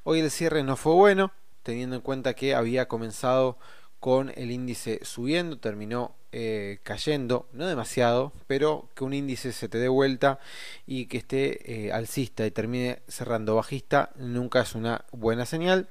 Hoy 0.04 0.20
el 0.20 0.30
cierre 0.30 0.62
no 0.62 0.76
fue 0.76 0.94
bueno, 0.94 1.32
teniendo 1.62 1.96
en 1.96 2.02
cuenta 2.02 2.34
que 2.34 2.54
había 2.54 2.88
comenzado 2.88 3.58
con 3.98 4.32
el 4.36 4.50
índice 4.50 5.00
subiendo, 5.02 5.58
terminó 5.58 6.14
eh, 6.32 6.78
cayendo, 6.84 7.48
no 7.52 7.66
demasiado, 7.66 8.32
pero 8.46 8.88
que 8.94 9.04
un 9.04 9.12
índice 9.12 9.52
se 9.52 9.68
te 9.68 9.78
dé 9.78 9.88
vuelta 9.88 10.38
y 10.86 11.06
que 11.06 11.18
esté 11.18 11.86
eh, 11.86 11.92
alcista 11.92 12.46
y 12.46 12.50
termine 12.50 13.02
cerrando 13.08 13.56
bajista 13.56 14.10
nunca 14.16 14.62
es 14.62 14.74
una 14.74 15.04
buena 15.10 15.44
señal, 15.44 15.88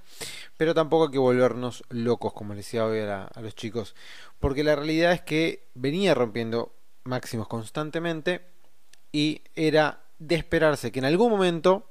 pero 0.58 0.74
tampoco 0.74 1.06
hay 1.06 1.12
que 1.12 1.20
volvernos 1.20 1.84
locos, 1.90 2.34
como 2.34 2.54
les 2.54 2.66
decía 2.66 2.86
hoy 2.86 3.00
a, 3.00 3.26
a 3.26 3.42
los 3.42 3.54
chicos, 3.54 3.96
porque 4.40 4.64
la 4.64 4.76
realidad 4.76 5.12
es 5.12 5.22
que 5.22 5.68
venía 5.76 6.16
rompiendo 6.16 6.74
máximos 7.04 7.48
constantemente 7.48 8.46
y 9.12 9.42
era 9.56 10.04
de 10.20 10.36
esperarse 10.36 10.92
que 10.92 11.00
en 11.00 11.06
algún 11.06 11.32
momento 11.32 11.90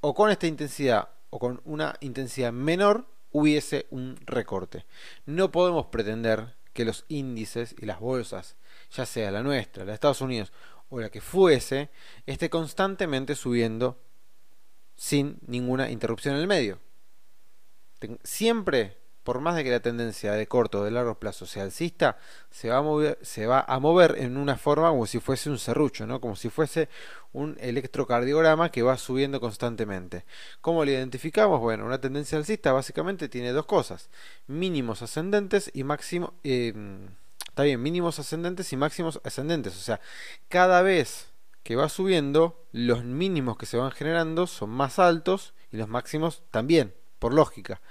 o 0.00 0.14
con 0.14 0.30
esta 0.30 0.46
intensidad 0.46 1.08
o 1.30 1.38
con 1.38 1.60
una 1.64 1.94
intensidad 2.00 2.52
menor 2.52 3.06
hubiese 3.32 3.86
un 3.90 4.18
recorte. 4.24 4.86
No 5.26 5.50
podemos 5.50 5.86
pretender 5.86 6.56
que 6.72 6.84
los 6.84 7.04
índices 7.08 7.74
y 7.78 7.86
las 7.86 8.00
bolsas, 8.00 8.56
ya 8.92 9.04
sea 9.04 9.30
la 9.30 9.42
nuestra, 9.42 9.84
la 9.84 9.90
de 9.90 9.94
Estados 9.94 10.20
Unidos 10.20 10.52
o 10.90 11.00
la 11.00 11.10
que 11.10 11.20
fuese, 11.20 11.90
esté 12.24 12.48
constantemente 12.48 13.34
subiendo 13.34 13.98
sin 14.96 15.38
ninguna 15.46 15.90
interrupción 15.90 16.34
en 16.34 16.40
el 16.40 16.46
medio. 16.46 16.78
Siempre 18.22 18.96
por 19.28 19.40
más 19.40 19.56
de 19.56 19.62
que 19.62 19.70
la 19.70 19.80
tendencia 19.80 20.32
de 20.32 20.48
corto 20.48 20.80
o 20.80 20.84
de 20.84 20.90
largo 20.90 21.18
plazo 21.18 21.44
sea 21.44 21.64
alcista, 21.64 22.16
se 22.50 22.70
va 22.70 22.78
a 22.78 22.80
mover, 22.80 23.18
se 23.20 23.46
va 23.46 23.60
a 23.60 23.78
mover 23.78 24.14
en 24.16 24.38
una 24.38 24.56
forma 24.56 24.88
como 24.88 25.04
si 25.04 25.20
fuese 25.20 25.50
un 25.50 25.58
serrucho, 25.58 26.06
¿no? 26.06 26.18
como 26.18 26.34
si 26.34 26.48
fuese 26.48 26.88
un 27.34 27.54
electrocardiograma 27.60 28.70
que 28.70 28.80
va 28.82 28.96
subiendo 28.96 29.38
constantemente. 29.38 30.24
¿Cómo 30.62 30.82
lo 30.82 30.90
identificamos? 30.92 31.60
Bueno, 31.60 31.84
una 31.84 32.00
tendencia 32.00 32.38
alcista 32.38 32.72
básicamente 32.72 33.28
tiene 33.28 33.52
dos 33.52 33.66
cosas, 33.66 34.08
mínimos 34.46 35.02
ascendentes 35.02 35.70
y 35.74 35.84
máximos... 35.84 36.30
Eh, 36.42 36.72
está 37.46 37.64
bien, 37.64 37.82
mínimos 37.82 38.18
ascendentes 38.18 38.72
y 38.72 38.78
máximos 38.78 39.20
ascendentes, 39.24 39.76
o 39.76 39.80
sea, 39.80 40.00
cada 40.48 40.80
vez 40.80 41.26
que 41.64 41.76
va 41.76 41.90
subiendo, 41.90 42.64
los 42.72 43.04
mínimos 43.04 43.58
que 43.58 43.66
se 43.66 43.76
van 43.76 43.90
generando 43.90 44.46
son 44.46 44.70
más 44.70 44.98
altos 44.98 45.52
y 45.70 45.76
los 45.76 45.86
máximos 45.86 46.44
también, 46.50 46.94
por 47.18 47.34
lógica. 47.34 47.82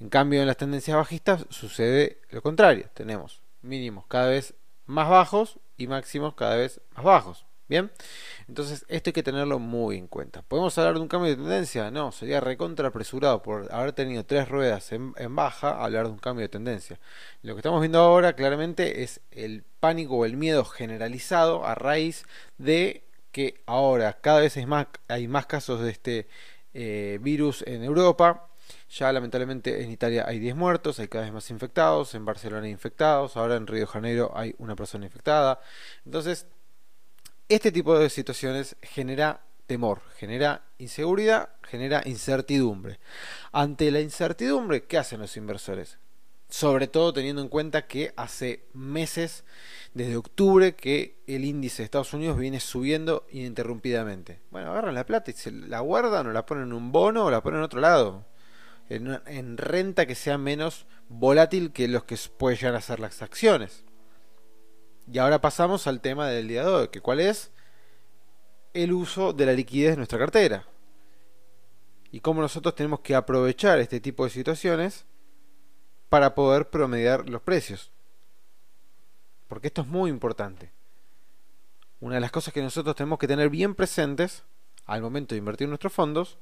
En 0.00 0.08
cambio, 0.08 0.40
en 0.40 0.46
las 0.46 0.56
tendencias 0.56 0.96
bajistas 0.96 1.46
sucede 1.50 2.20
lo 2.30 2.42
contrario. 2.42 2.88
Tenemos 2.94 3.42
mínimos 3.62 4.06
cada 4.06 4.28
vez 4.28 4.54
más 4.86 5.08
bajos 5.08 5.58
y 5.76 5.86
máximos 5.86 6.34
cada 6.34 6.56
vez 6.56 6.80
más 6.94 7.04
bajos. 7.04 7.46
Bien, 7.68 7.90
entonces 8.46 8.84
esto 8.86 9.10
hay 9.10 9.12
que 9.12 9.24
tenerlo 9.24 9.58
muy 9.58 9.96
en 9.96 10.06
cuenta. 10.06 10.42
¿Podemos 10.42 10.78
hablar 10.78 10.94
de 10.94 11.00
un 11.00 11.08
cambio 11.08 11.30
de 11.30 11.36
tendencia? 11.36 11.90
No, 11.90 12.12
sería 12.12 12.40
recontra 12.40 12.88
apresurado 12.88 13.42
por 13.42 13.72
haber 13.72 13.92
tenido 13.92 14.24
tres 14.24 14.48
ruedas 14.48 14.92
en, 14.92 15.14
en, 15.16 15.34
baja 15.34 15.82
hablar 15.82 16.06
de 16.06 16.12
un 16.12 16.18
cambio 16.18 16.42
de 16.42 16.48
tendencia. 16.48 17.00
Lo 17.42 17.54
que 17.54 17.60
estamos 17.60 17.80
viendo 17.80 17.98
ahora 17.98 18.34
claramente 18.34 19.02
es 19.02 19.20
el 19.32 19.64
pánico 19.80 20.14
o 20.14 20.24
el 20.24 20.36
miedo 20.36 20.64
generalizado 20.64 21.66
a 21.66 21.74
raíz 21.74 22.24
de 22.56 23.02
que 23.32 23.60
ahora 23.66 24.18
cada 24.20 24.40
vez 24.40 24.56
hay 24.56 24.66
más, 24.66 24.86
hay 25.08 25.26
más 25.26 25.46
casos 25.46 25.80
de 25.80 25.90
este 25.90 26.28
eh, 26.72 27.18
virus 27.20 27.64
en 27.66 27.82
Europa 27.82 28.48
ya 28.90 29.12
lamentablemente 29.12 29.82
en 29.82 29.90
Italia 29.90 30.24
hay 30.26 30.38
10 30.38 30.56
muertos, 30.56 30.98
hay 30.98 31.08
cada 31.08 31.24
vez 31.24 31.32
más 31.32 31.50
infectados, 31.50 32.14
en 32.14 32.24
Barcelona 32.24 32.66
hay 32.66 32.72
infectados, 32.72 33.36
ahora 33.36 33.56
en 33.56 33.66
Río 33.66 33.80
de 33.80 33.86
Janeiro 33.86 34.32
hay 34.34 34.54
una 34.58 34.76
persona 34.76 35.04
infectada. 35.04 35.60
Entonces, 36.04 36.46
este 37.48 37.72
tipo 37.72 37.98
de 37.98 38.10
situaciones 38.10 38.76
genera 38.82 39.40
temor, 39.66 40.00
genera 40.16 40.62
inseguridad, 40.78 41.50
genera 41.62 42.02
incertidumbre. 42.04 42.98
Ante 43.52 43.90
la 43.90 44.00
incertidumbre, 44.00 44.84
¿qué 44.84 44.98
hacen 44.98 45.20
los 45.20 45.36
inversores? 45.36 45.98
Sobre 46.48 46.86
todo 46.86 47.12
teniendo 47.12 47.42
en 47.42 47.48
cuenta 47.48 47.88
que 47.88 48.12
hace 48.16 48.64
meses, 48.72 49.44
desde 49.94 50.16
octubre, 50.16 50.76
que 50.76 51.18
el 51.26 51.44
índice 51.44 51.78
de 51.78 51.84
Estados 51.84 52.14
Unidos 52.14 52.38
viene 52.38 52.60
subiendo 52.60 53.26
ininterrumpidamente. 53.32 54.40
Bueno, 54.50 54.70
agarran 54.70 54.94
la 54.94 55.04
plata 55.04 55.32
y 55.32 55.34
se 55.34 55.50
la 55.50 55.80
guardan 55.80 56.28
o 56.28 56.32
la 56.32 56.46
ponen 56.46 56.64
en 56.64 56.72
un 56.72 56.92
bono 56.92 57.24
o 57.24 57.30
la 57.30 57.42
ponen 57.42 57.58
en 57.58 57.64
otro 57.64 57.80
lado 57.80 58.24
en, 58.88 59.56
renta 59.56 60.06
que 60.06 60.14
sea 60.14 60.38
menos 60.38 60.86
volátil 61.08 61.72
que 61.72 61.88
los 61.88 62.04
que 62.04 62.16
pueden 62.36 62.58
llegar 62.58 62.74
a 62.76 62.80
ser 62.80 63.00
las 63.00 63.22
acciones. 63.22 63.84
Y 65.10 65.18
ahora 65.18 65.40
pasamos 65.40 65.86
al 65.86 66.00
tema 66.00 66.28
del 66.28 66.48
día 66.48 66.64
de 66.64 66.70
hoy, 66.70 66.88
que 66.88 67.00
cuál 67.00 67.20
es 67.20 67.52
el 68.74 68.92
uso 68.92 69.32
de 69.32 69.46
la 69.46 69.52
liquidez 69.52 69.92
de 69.92 69.96
nuestra 69.96 70.18
cartera. 70.18 70.66
Y 72.10 72.20
cómo 72.20 72.40
nosotros 72.40 72.74
tenemos 72.74 73.00
que 73.00 73.14
aprovechar 73.14 73.78
este 73.78 74.00
tipo 74.00 74.24
de 74.24 74.30
situaciones 74.30 75.04
para 76.08 76.34
poder 76.34 76.70
promediar 76.70 77.28
los 77.28 77.42
precios. 77.42 77.92
Porque 79.48 79.68
esto 79.68 79.82
es 79.82 79.88
muy 79.88 80.10
importante. 80.10 80.72
Una 82.00 82.16
de 82.16 82.20
las 82.20 82.30
cosas 82.30 82.52
que 82.52 82.62
nosotros 82.62 82.94
tenemos 82.94 83.18
que 83.18 83.28
tener 83.28 83.50
bien 83.50 83.74
presentes 83.74 84.44
al 84.84 85.02
momento 85.02 85.34
de 85.34 85.40
invertir 85.40 85.68
nuestros 85.68 85.92
fondos 85.92 86.38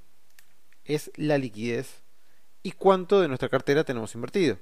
es 0.85 1.11
la 1.17 1.39
liquidez 1.39 2.04
y 2.65 2.73
cuánto 2.73 3.21
de 3.21 3.29
nuestra 3.29 3.49
cartera 3.49 3.85
tenemos 3.85 4.17
invertido. 4.17 4.59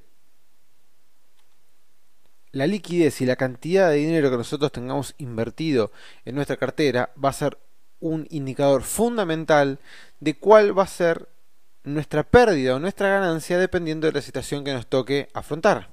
La 2.50 2.66
liquidez 2.66 3.23
y 3.23 3.26
la 3.26 3.37
cantidad 3.37 3.88
de 3.88 3.97
dinero 3.97 4.30
que 4.30 4.37
nosotros 4.37 4.73
tengamos 4.73 5.14
invertido 5.16 5.90
en 6.26 6.35
nuestra 6.35 6.59
cartera 6.59 7.11
va 7.23 7.30
a 7.30 7.32
ser 7.32 7.56
un 8.00 8.26
indicador 8.28 8.82
fundamental 8.82 9.78
de 10.21 10.37
cuál 10.37 10.76
va 10.76 10.82
a 10.82 10.88
ser 10.88 11.28
nuestra 11.85 12.25
pérdida 12.25 12.75
o 12.75 12.80
nuestra 12.80 13.09
ganancia 13.09 13.56
dependiendo 13.56 14.06
de 14.06 14.12
la 14.12 14.21
situación 14.21 14.64
que 14.64 14.75
nos 14.75 14.88
toque 14.88 15.28
afrontar. 15.32 15.88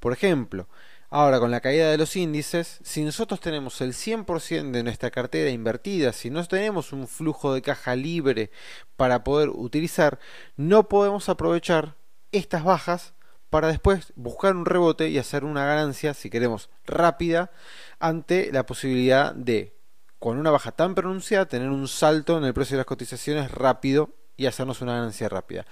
Por 0.00 0.12
ejemplo, 0.12 0.66
Ahora, 1.16 1.38
con 1.38 1.52
la 1.52 1.60
caída 1.60 1.92
de 1.92 1.96
los 1.96 2.16
índices, 2.16 2.80
si 2.82 3.04
nosotros 3.04 3.38
tenemos 3.38 3.80
el 3.80 3.92
100% 3.92 4.72
de 4.72 4.82
nuestra 4.82 5.12
cartera 5.12 5.48
invertida, 5.48 6.12
si 6.12 6.28
no 6.28 6.44
tenemos 6.44 6.92
un 6.92 7.06
flujo 7.06 7.54
de 7.54 7.62
caja 7.62 7.94
libre 7.94 8.50
para 8.96 9.22
poder 9.22 9.50
utilizar, 9.50 10.18
no 10.56 10.88
podemos 10.88 11.28
aprovechar 11.28 11.94
estas 12.32 12.64
bajas 12.64 13.14
para 13.48 13.68
después 13.68 14.12
buscar 14.16 14.56
un 14.56 14.66
rebote 14.66 15.08
y 15.08 15.18
hacer 15.18 15.44
una 15.44 15.64
ganancia, 15.64 16.14
si 16.14 16.30
queremos, 16.30 16.68
rápida, 16.84 17.52
ante 18.00 18.50
la 18.50 18.66
posibilidad 18.66 19.32
de, 19.36 19.72
con 20.18 20.36
una 20.36 20.50
baja 20.50 20.72
tan 20.72 20.96
pronunciada, 20.96 21.46
tener 21.46 21.68
un 21.68 21.86
salto 21.86 22.38
en 22.38 22.44
el 22.44 22.54
precio 22.54 22.74
de 22.74 22.78
las 22.78 22.86
cotizaciones 22.86 23.52
rápido 23.52 24.10
y 24.36 24.46
hacernos 24.46 24.80
una 24.80 24.94
ganancia 24.94 25.28
rápida. 25.28 25.66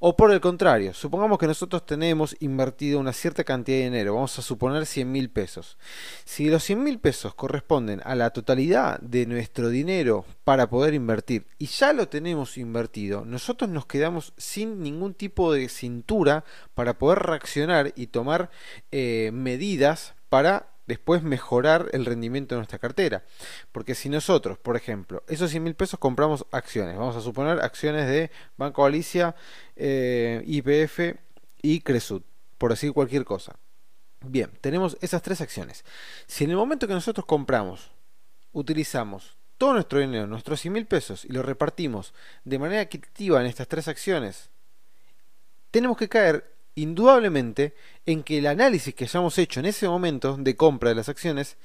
O 0.00 0.16
por 0.16 0.32
el 0.32 0.40
contrario, 0.40 0.94
supongamos 0.94 1.38
que 1.38 1.46
nosotros 1.46 1.86
tenemos 1.86 2.36
invertido 2.40 2.98
una 2.98 3.12
cierta 3.12 3.44
cantidad 3.44 3.78
de 3.78 3.84
dinero, 3.84 4.14
vamos 4.14 4.38
a 4.38 4.42
suponer 4.42 4.86
100 4.86 5.10
mil 5.10 5.30
pesos. 5.30 5.78
Si 6.24 6.48
los 6.48 6.64
100 6.64 6.82
mil 6.82 6.98
pesos 6.98 7.34
corresponden 7.34 8.00
a 8.04 8.14
la 8.14 8.30
totalidad 8.30 8.98
de 9.00 9.26
nuestro 9.26 9.68
dinero 9.68 10.24
para 10.44 10.68
poder 10.68 10.94
invertir 10.94 11.46
y 11.58 11.66
ya 11.66 11.92
lo 11.92 12.08
tenemos 12.08 12.58
invertido, 12.58 13.24
nosotros 13.24 13.70
nos 13.70 13.86
quedamos 13.86 14.32
sin 14.36 14.82
ningún 14.82 15.14
tipo 15.14 15.52
de 15.52 15.68
cintura 15.68 16.44
para 16.74 16.98
poder 16.98 17.20
reaccionar 17.20 17.92
y 17.96 18.08
tomar 18.08 18.50
eh, 18.90 19.30
medidas 19.32 20.14
para 20.28 20.77
después 20.88 21.22
mejorar 21.22 21.90
el 21.92 22.06
rendimiento 22.06 22.54
de 22.54 22.60
nuestra 22.60 22.78
cartera. 22.78 23.22
Porque 23.70 23.94
si 23.94 24.08
nosotros, 24.08 24.58
por 24.58 24.74
ejemplo, 24.74 25.22
esos 25.28 25.50
100 25.50 25.62
mil 25.62 25.74
pesos 25.74 26.00
compramos 26.00 26.46
acciones, 26.50 26.96
vamos 26.96 27.14
a 27.14 27.20
suponer 27.20 27.60
acciones 27.60 28.08
de 28.08 28.30
Banco 28.56 28.82
Galicia, 28.82 29.36
eh, 29.76 30.42
IPF 30.46 31.20
y 31.62 31.80
Cresud, 31.80 32.22
por 32.56 32.70
decir 32.70 32.92
cualquier 32.92 33.26
cosa. 33.26 33.56
Bien, 34.24 34.50
tenemos 34.62 34.96
esas 35.02 35.22
tres 35.22 35.42
acciones. 35.42 35.84
Si 36.26 36.44
en 36.44 36.50
el 36.50 36.56
momento 36.56 36.88
que 36.88 36.94
nosotros 36.94 37.26
compramos, 37.26 37.92
utilizamos 38.52 39.36
todo 39.58 39.74
nuestro 39.74 40.00
dinero, 40.00 40.26
nuestros 40.26 40.58
100 40.60 40.72
mil 40.72 40.86
pesos, 40.86 41.26
y 41.26 41.32
lo 41.32 41.42
repartimos 41.42 42.14
de 42.44 42.58
manera 42.58 42.80
equitativa 42.80 43.40
en 43.40 43.46
estas 43.46 43.68
tres 43.68 43.88
acciones, 43.88 44.48
tenemos 45.70 45.98
que 45.98 46.08
caer 46.08 46.57
indudablemente 46.78 47.74
en 48.06 48.22
que 48.22 48.38
el 48.38 48.46
análisis 48.46 48.94
que 48.94 49.04
hayamos 49.04 49.36
hecho 49.38 49.60
en 49.60 49.66
ese 49.66 49.88
momento 49.88 50.36
de 50.38 50.56
compra 50.56 50.90
de 50.90 50.94
las 50.94 51.08
acciones 51.08 51.56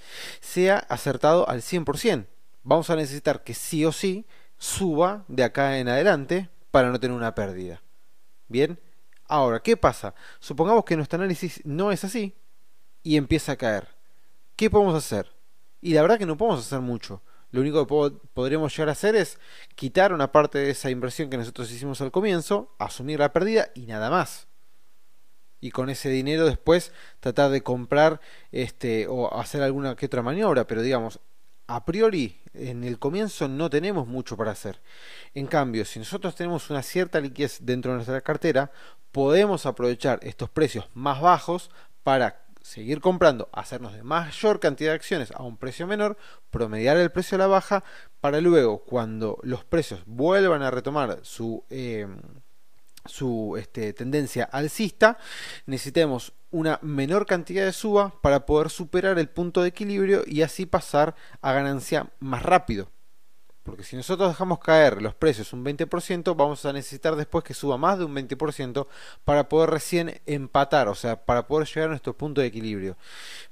sea 0.42 0.78
acertado 0.78 1.48
al 1.48 1.62
100%. 1.62 2.26
Vamos 2.64 2.90
a 2.90 2.96
necesitar 2.96 3.44
que 3.44 3.54
sí 3.54 3.86
o 3.86 3.92
sí 3.92 4.26
suba 4.58 5.26
de 5.28 5.44
acá 5.44 5.78
en 5.80 5.90
adelante 5.90 6.50
para 6.72 6.90
no 6.90 7.00
tener 7.00 7.16
una 7.16 7.36
pérdida. 7.36 7.82
Bien, 8.48 8.80
ahora, 9.28 9.60
¿qué 9.60 9.78
pasa? 9.78 10.16
Supongamos 10.40 10.86
que 10.86 10.96
nuestro 10.96 11.18
análisis 11.18 11.62
no 11.66 11.92
es 11.92 12.04
así 12.04 12.34
y 13.04 13.18
empieza 13.18 13.54
a 13.54 13.58
caer. 13.58 13.90
¿Qué 14.56 14.70
podemos 14.70 14.96
hacer? 14.96 15.32
Y 15.82 15.94
la 15.94 16.02
verdad 16.02 16.18
que 16.18 16.26
no 16.26 16.38
podemos 16.38 16.66
hacer 16.66 16.80
mucho. 16.80 17.22
Lo 17.52 17.62
único 17.62 17.86
que 17.86 18.18
podríamos 18.34 18.76
llegar 18.76 18.90
a 18.90 18.94
hacer 18.94 19.16
es 19.16 19.38
quitar 19.76 20.12
una 20.12 20.32
parte 20.32 20.58
de 20.58 20.72
esa 20.72 20.90
inversión 20.90 21.30
que 21.30 21.38
nosotros 21.38 21.72
hicimos 21.72 22.02
al 22.02 22.12
comienzo, 22.12 22.74
asumir 22.80 23.20
la 23.20 23.32
pérdida 23.32 23.70
y 23.76 23.82
nada 23.82 24.10
más. 24.10 24.48
Y 25.64 25.72
con 25.72 25.90
ese 25.90 26.10
dinero 26.10 26.46
después 26.46 26.92
tratar 27.22 27.50
de 27.50 27.64
comprar 27.64 28.20
este 28.52 29.08
o 29.08 29.34
hacer 29.40 29.64
alguna 29.64 29.96
que 29.96 30.08
otra 30.08 30.22
maniobra, 30.22 30.68
pero 30.68 30.82
digamos, 30.82 31.22
a 31.68 31.86
priori 31.86 32.38
en 32.54 32.84
el 32.84 33.00
comienzo 33.00 33.48
no 33.48 33.70
tenemos 33.70 34.06
mucho 34.06 34.36
para 34.36 34.52
hacer. 34.52 34.82
En 35.34 35.48
cambio, 35.48 35.86
si 35.86 36.00
nosotros 36.00 36.36
tenemos 36.36 36.70
una 36.70 36.84
cierta 36.84 37.22
liquidez 37.22 37.60
dentro 37.62 37.92
de 37.92 37.96
nuestra 37.96 38.20
cartera, 38.20 38.72
podemos 39.14 39.66
aprovechar 39.66 40.20
estos 40.22 40.50
precios 40.50 40.90
más 40.94 41.22
bajos 41.22 41.72
para 42.04 42.44
seguir 42.62 43.00
comprando, 43.00 43.48
hacernos 43.54 43.94
de 43.94 44.04
mayor 44.04 44.60
cantidad 44.60 44.92
de 44.92 44.96
acciones 44.96 45.32
a 45.32 45.44
un 45.44 45.56
precio 45.56 45.88
menor, 45.88 46.18
promediar 46.52 46.98
el 46.98 47.10
precio 47.10 47.36
a 47.36 47.40
la 47.40 47.48
baja, 47.48 47.86
para 48.20 48.42
luego, 48.42 48.84
cuando 48.84 49.40
los 49.44 49.64
precios 49.64 50.02
vuelvan 50.08 50.62
a 50.62 50.72
retomar 50.72 51.20
su, 51.24 51.64
eh, 51.70 52.06
su 53.06 53.56
este, 53.58 53.94
tendencia 53.94 54.46
alcista, 54.46 55.18
necesitemos 55.66 56.34
una 56.52 56.80
menor 56.82 57.26
cantidad 57.26 57.66
de 57.66 57.74
suba 57.74 58.14
para 58.22 58.46
poder 58.46 58.70
superar 58.70 59.18
el 59.20 59.28
punto 59.28 59.62
de 59.62 59.70
equilibrio 59.70 60.24
y 60.26 60.44
así 60.44 60.66
pasar 60.66 61.16
a 61.42 61.52
ganancia 61.52 62.12
más 62.20 62.44
rápido. 62.44 62.93
Porque 63.64 63.84
si 63.84 63.96
nosotros 63.96 64.30
dejamos 64.30 64.60
caer 64.60 65.02
los 65.02 65.16
precios 65.16 65.54
un 65.54 65.64
20%, 65.64 66.36
vamos 66.36 66.66
a 66.66 66.74
necesitar 66.74 67.16
después 67.16 67.46
que 67.46 67.54
suba 67.54 67.78
más 67.78 67.98
de 67.98 68.06
un 68.06 68.14
20% 68.14 68.88
para 69.24 69.48
poder 69.48 69.70
recién 69.70 70.22
empatar, 70.26 70.90
o 70.90 70.96
sea, 70.96 71.26
para 71.26 71.48
poder 71.48 71.68
llegar 71.68 71.86
a 71.86 71.90
nuestro 71.92 72.16
punto 72.16 72.42
de 72.42 72.48
equilibrio. 72.48 72.98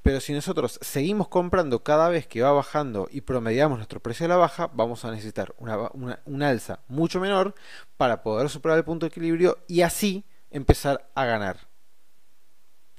Pero 0.01 0.19
si 0.19 0.33
nosotros 0.33 0.79
seguimos 0.81 1.29
comprando 1.29 1.83
cada 1.83 2.09
vez 2.09 2.27
que 2.27 2.41
va 2.41 2.51
bajando 2.51 3.07
y 3.09 3.21
promediamos 3.21 3.77
nuestro 3.77 4.01
precio 4.01 4.25
a 4.25 4.29
la 4.29 4.35
baja, 4.35 4.69
vamos 4.73 5.05
a 5.05 5.11
necesitar 5.11 5.55
una, 5.57 6.49
alza 6.49 6.79
mucho 6.89 7.19
menor 7.21 7.55
para 7.95 8.21
poder 8.21 8.49
superar 8.49 8.77
el 8.77 8.83
punto 8.83 9.05
de 9.05 9.09
equilibrio 9.09 9.59
y 9.67 9.81
así 9.81 10.25
empezar 10.49 11.09
a 11.15 11.25
ganar 11.25 11.70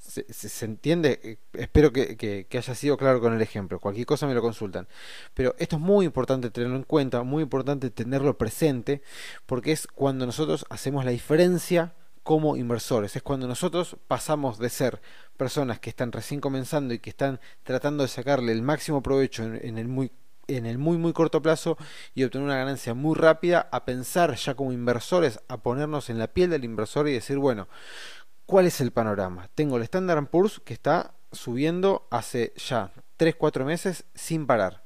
se, 0.03 0.65
entiende, 0.65 1.19
eh, 1.23 1.37
espero 1.53 1.91
que, 1.93 2.47
haya 2.51 2.75
sido 2.75 2.97
claro 2.97 3.21
con 3.21 3.33
el 3.33 3.41
ejemplo, 3.41 3.79
cualquier 3.79 4.05
cosa 4.05 4.27
me 4.27 4.33
lo 4.33 4.41
consultan. 4.41 4.87
Pero 5.33 5.55
esto 5.57 5.77
es 5.77 5.81
muy 5.81 6.05
importante 6.05 6.49
tenerlo 6.49 6.75
en 6.75 6.83
cuenta, 6.83 7.23
muy 7.23 7.43
importante 7.43 7.89
tenerlo 7.89 8.37
presente, 8.37 9.01
porque 9.45 9.71
es 9.71 9.87
cuando 9.87 10.25
nosotros 10.25 10.65
hacemos 10.69 11.05
la 11.05 11.11
diferencia 11.11 11.93
como 12.23 12.55
inversores, 12.55 13.15
es 13.15 13.23
cuando 13.23 13.47
nosotros 13.47 13.97
pasamos 14.07 14.57
de 14.57 14.69
ser 14.69 15.01
personas 15.37 15.79
que 15.79 15.89
están 15.89 16.11
recién 16.11 16.39
comenzando 16.39 16.93
y 16.93 16.99
que 16.99 17.09
están 17.09 17.39
tratando 17.63 18.03
de 18.03 18.09
sacarle 18.09 18.51
el 18.51 18.61
máximo 18.61 19.01
provecho 19.03 19.43
en, 19.43 19.77
el 19.77 19.87
muy 19.87 20.11
en 20.47 20.65
el 20.65 20.77
muy 20.77 20.97
muy 20.97 21.13
corto 21.13 21.41
plazo 21.41 21.77
y 22.13 22.23
obtener 22.23 22.45
una 22.45 22.57
ganancia 22.57 22.93
muy 22.93 23.15
rápida 23.15 23.69
a 23.71 23.85
pensar 23.85 24.35
ya 24.35 24.55
como 24.55 24.73
inversores, 24.73 25.39
a 25.47 25.57
ponernos 25.57 26.09
en 26.09 26.19
la 26.19 26.27
piel 26.27 26.49
del 26.49 26.65
inversor 26.65 27.07
y 27.07 27.13
decir, 27.13 27.37
bueno, 27.37 27.67
¿Cuál 28.53 28.67
es 28.67 28.81
el 28.81 28.91
panorama? 28.91 29.49
Tengo 29.55 29.77
el 29.77 29.81
Standard 29.81 30.27
Poor's 30.27 30.61
que 30.63 30.75
está 30.75 31.15
subiendo 31.31 32.07
hace 32.11 32.53
ya 32.55 32.91
3-4 33.17 33.65
meses 33.65 34.05
sin 34.13 34.45
parar. 34.45 34.83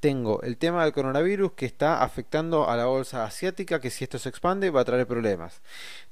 Tengo 0.00 0.40
el 0.40 0.56
tema 0.56 0.82
del 0.82 0.94
coronavirus 0.94 1.52
que 1.52 1.66
está 1.66 2.02
afectando 2.02 2.70
a 2.70 2.76
la 2.78 2.86
bolsa 2.86 3.26
asiática, 3.26 3.82
que 3.82 3.90
si 3.90 4.04
esto 4.04 4.18
se 4.18 4.30
expande 4.30 4.70
va 4.70 4.80
a 4.80 4.86
traer 4.86 5.06
problemas. 5.06 5.60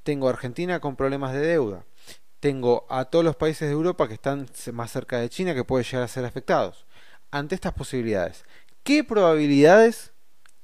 Tengo 0.03 0.29
Argentina 0.29 0.79
con 0.79 0.95
problemas 0.95 1.33
de 1.33 1.39
deuda. 1.39 1.85
Tengo 2.39 2.85
a 2.87 3.05
todos 3.05 3.25
los 3.25 3.35
países 3.35 3.67
de 3.67 3.73
Europa 3.73 4.07
que 4.07 4.13
están 4.13 4.47
más 4.71 4.91
cerca 4.91 5.17
de 5.17 5.29
China 5.29 5.55
que 5.55 5.63
pueden 5.63 5.85
llegar 5.85 6.03
a 6.03 6.07
ser 6.07 6.23
afectados. 6.23 6.85
Ante 7.31 7.55
estas 7.55 7.73
posibilidades, 7.73 8.45
¿qué 8.83 9.03
probabilidades 9.03 10.11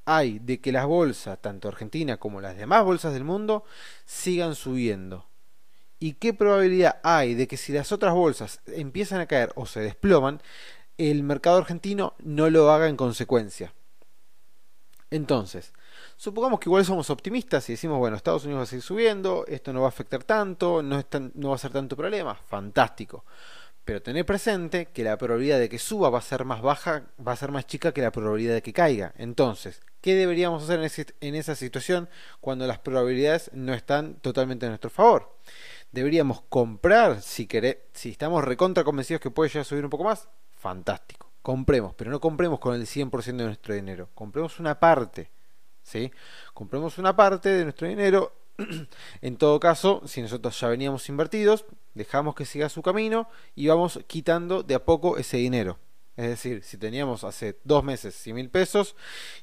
hay 0.06 0.38
de 0.38 0.62
que 0.62 0.72
las 0.72 0.86
bolsas, 0.86 1.42
tanto 1.42 1.68
Argentina 1.68 2.18
como 2.18 2.42
las 2.42 2.58
demás 2.58 2.84
bolsas 2.84 3.14
del 3.14 3.24
mundo, 3.24 3.64
sigan 4.06 4.54
subiendo? 4.54 5.26
¿Y 6.00 6.14
qué 6.14 6.34
probabilidad 6.34 7.00
hay 7.04 7.34
de 7.34 7.48
que 7.48 7.58
si 7.58 7.74
las 7.74 7.92
otras 7.92 8.14
bolsas 8.14 8.62
empiezan 8.68 9.20
a 9.20 9.26
caer 9.26 9.52
o 9.56 9.66
se 9.66 9.80
desploman, 9.80 10.42
el 10.98 11.24
mercado 11.24 11.58
argentino 11.58 12.14
no 12.20 12.50
lo 12.50 12.72
haga 12.72 12.88
en 12.88 12.98
consecuencia? 12.98 13.74
Entonces, 15.10 15.74
supongamos 16.18 16.60
que 16.60 16.70
igual 16.70 16.86
somos 16.86 17.10
optimistas 17.10 17.68
y 17.70 17.74
decimos, 17.74 17.98
bueno, 17.98 18.18
Estados 18.18 18.44
Unidos 18.44 18.60
va 18.60 18.64
a 18.64 18.68
seguir 18.68 18.84
subiendo, 18.84 19.46
esto 19.48 19.72
no 19.72 19.82
va 19.82 19.88
a 19.88 19.90
afectar 19.90 20.24
tanto, 20.24 20.84
no, 20.84 20.98
va 20.98 21.56
a 21.56 21.60
ser 21.60 21.72
tanto 21.72 21.96
problema, 21.96 22.36
fantástico. 22.36 23.24
Pero 23.86 24.02
tener 24.02 24.26
presente 24.26 24.88
que 24.88 25.04
la 25.04 25.18
probabilidad 25.18 25.60
de 25.60 25.70
que 25.70 25.80
suba 25.80 26.10
va 26.10 26.20
a 26.20 26.22
ser 26.22 26.44
más 26.44 26.62
baja, 26.62 27.04
va 27.26 27.32
a 27.32 27.38
ser 27.38 27.52
más 27.52 27.66
chica 27.66 27.94
que 27.94 28.02
la 28.02 28.12
probabilidad 28.12 28.54
de 28.54 28.62
que 28.62 28.74
caiga. 28.74 29.14
Entonces, 29.18 29.82
¿qué 30.02 30.16
deberíamos 30.16 30.64
hacer 30.64 30.82
en, 30.82 31.16
en 31.22 31.36
esa 31.36 31.56
situación 31.56 32.10
cuando 32.42 32.68
las 32.68 32.80
probabilidades 32.80 33.50
no 33.54 33.74
están 33.74 34.16
totalmente 34.16 34.66
a 34.66 34.70
nuestro 34.70 34.90
favor? 34.90 35.38
Deberíamos 35.92 36.42
comprar 36.50 37.22
si 37.22 37.48
si 37.94 38.10
estamos 38.10 38.44
recontra 38.44 38.84
convencidos 38.84 39.22
que 39.22 39.32
puede 39.32 39.50
llegar 39.50 39.62
a 39.62 39.66
subir 39.66 39.84
un 39.84 39.90
poco 39.90 40.04
más, 40.04 40.30
fantástico. 40.56 41.32
Compremos, 41.42 41.94
pero 41.96 42.12
no 42.12 42.20
compremos 42.20 42.60
con 42.60 42.76
el 42.76 42.86
100% 42.86 43.38
de 43.38 43.46
nuestro 43.46 43.74
dinero, 43.74 44.10
compremos 44.14 44.60
una 44.60 44.80
parte, 44.80 45.32
¿sí? 45.82 46.12
Compremos 46.54 46.98
una 46.98 47.16
parte 47.16 47.50
de 47.50 47.64
nuestro 47.64 47.88
dinero. 47.88 48.34
en 49.22 49.38
todo 49.38 49.60
caso, 49.60 50.02
si 50.06 50.22
nosotros 50.22 50.60
ya 50.60 50.68
veníamos 50.68 51.08
invertidos, 51.10 51.66
dejamos 51.94 52.36
que 52.36 52.46
siga 52.46 52.70
su 52.70 52.82
camino 52.82 53.30
y 53.56 53.68
vamos 53.68 54.00
quitando 54.08 54.64
de 54.64 54.76
a 54.76 54.84
poco 54.84 55.18
ese 55.18 55.38
dinero. 55.38 55.78
Es 56.18 56.30
decir, 56.30 56.64
si 56.64 56.78
teníamos 56.78 57.24
hace 57.24 57.60
dos 57.64 57.84
meses 57.84 58.16
100 58.16 58.36
mil 58.36 58.50
pesos 58.50 58.96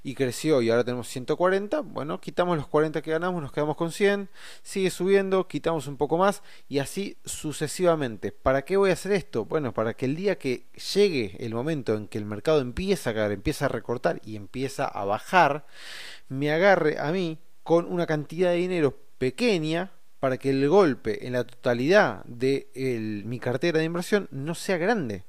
y 0.02 0.16
creció 0.16 0.60
y 0.60 0.70
ahora 0.70 0.82
tenemos 0.82 1.06
140, 1.06 1.82
bueno, 1.82 2.20
quitamos 2.20 2.56
los 2.56 2.66
40 2.66 3.00
que 3.00 3.12
ganamos, 3.12 3.40
nos 3.40 3.52
quedamos 3.52 3.76
con 3.76 3.92
100, 3.92 4.28
sigue 4.64 4.90
subiendo, 4.90 5.46
quitamos 5.46 5.86
un 5.86 5.96
poco 5.96 6.18
más 6.18 6.42
y 6.68 6.80
así 6.80 7.16
sucesivamente. 7.24 8.32
¿Para 8.32 8.62
qué 8.64 8.76
voy 8.76 8.90
a 8.90 8.94
hacer 8.94 9.12
esto? 9.12 9.44
Bueno, 9.44 9.72
para 9.72 9.94
que 9.94 10.06
el 10.06 10.16
día 10.16 10.36
que 10.36 10.66
llegue 10.94 11.36
el 11.38 11.54
momento 11.54 11.94
en 11.94 12.08
que 12.08 12.18
el 12.18 12.24
mercado 12.24 12.60
empieza 12.60 13.10
a 13.10 13.14
caer, 13.14 13.30
empieza 13.30 13.66
a 13.66 13.68
recortar 13.68 14.20
y 14.24 14.34
empieza 14.34 14.84
a 14.84 15.04
bajar, 15.04 15.66
me 16.28 16.50
agarre 16.50 16.98
a 16.98 17.12
mí 17.12 17.38
con 17.62 17.86
una 17.86 18.06
cantidad 18.06 18.50
de 18.50 18.56
dinero 18.56 18.98
pequeña 19.18 19.92
para 20.18 20.38
que 20.38 20.50
el 20.50 20.68
golpe 20.68 21.24
en 21.24 21.34
la 21.34 21.44
totalidad 21.44 22.24
de 22.24 23.22
mi 23.24 23.38
cartera 23.38 23.78
de 23.78 23.84
inversión 23.84 24.26
no 24.32 24.56
sea 24.56 24.76
grande. 24.76 25.22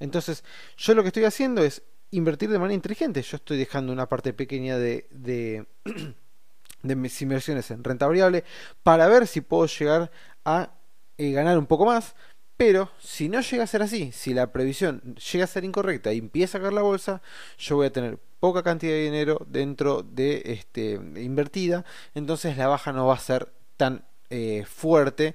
Entonces, 0.00 0.44
yo 0.76 0.94
lo 0.94 1.02
que 1.02 1.08
estoy 1.08 1.24
haciendo 1.24 1.62
es 1.62 1.82
invertir 2.10 2.50
de 2.50 2.58
manera 2.58 2.74
inteligente. 2.74 3.22
Yo 3.22 3.36
estoy 3.36 3.58
dejando 3.58 3.92
una 3.92 4.08
parte 4.08 4.32
pequeña 4.32 4.78
de, 4.78 5.06
de, 6.82 6.96
mis 6.96 7.22
inversiones 7.22 7.70
en 7.70 7.84
renta 7.84 8.06
variable 8.06 8.44
para 8.82 9.08
ver 9.08 9.26
si 9.26 9.40
puedo 9.40 9.66
llegar 9.66 10.10
a 10.44 10.70
eh, 11.18 11.32
ganar 11.32 11.58
un 11.58 11.66
poco 11.66 11.86
más. 11.86 12.14
Pero 12.56 12.90
si 12.98 13.28
no 13.28 13.40
llega 13.42 13.64
a 13.64 13.66
ser 13.66 13.82
así, 13.82 14.12
si 14.12 14.32
la 14.32 14.50
previsión 14.50 15.14
llega 15.16 15.44
a 15.44 15.48
ser 15.48 15.64
incorrecta 15.64 16.12
y 16.14 16.18
empieza 16.18 16.56
a 16.56 16.60
caer 16.62 16.72
la 16.72 16.82
bolsa, 16.82 17.20
yo 17.58 17.76
voy 17.76 17.86
a 17.86 17.92
tener 17.92 18.18
poca 18.40 18.62
cantidad 18.62 18.92
de 18.92 19.04
dinero 19.04 19.44
dentro 19.46 20.02
de 20.02 20.42
este 20.46 20.92
invertida, 21.16 21.84
entonces 22.14 22.56
la 22.56 22.66
baja 22.66 22.92
no 22.92 23.06
va 23.06 23.14
a 23.14 23.18
ser 23.18 23.52
tan 23.76 24.06
eh, 24.30 24.64
fuerte 24.66 25.34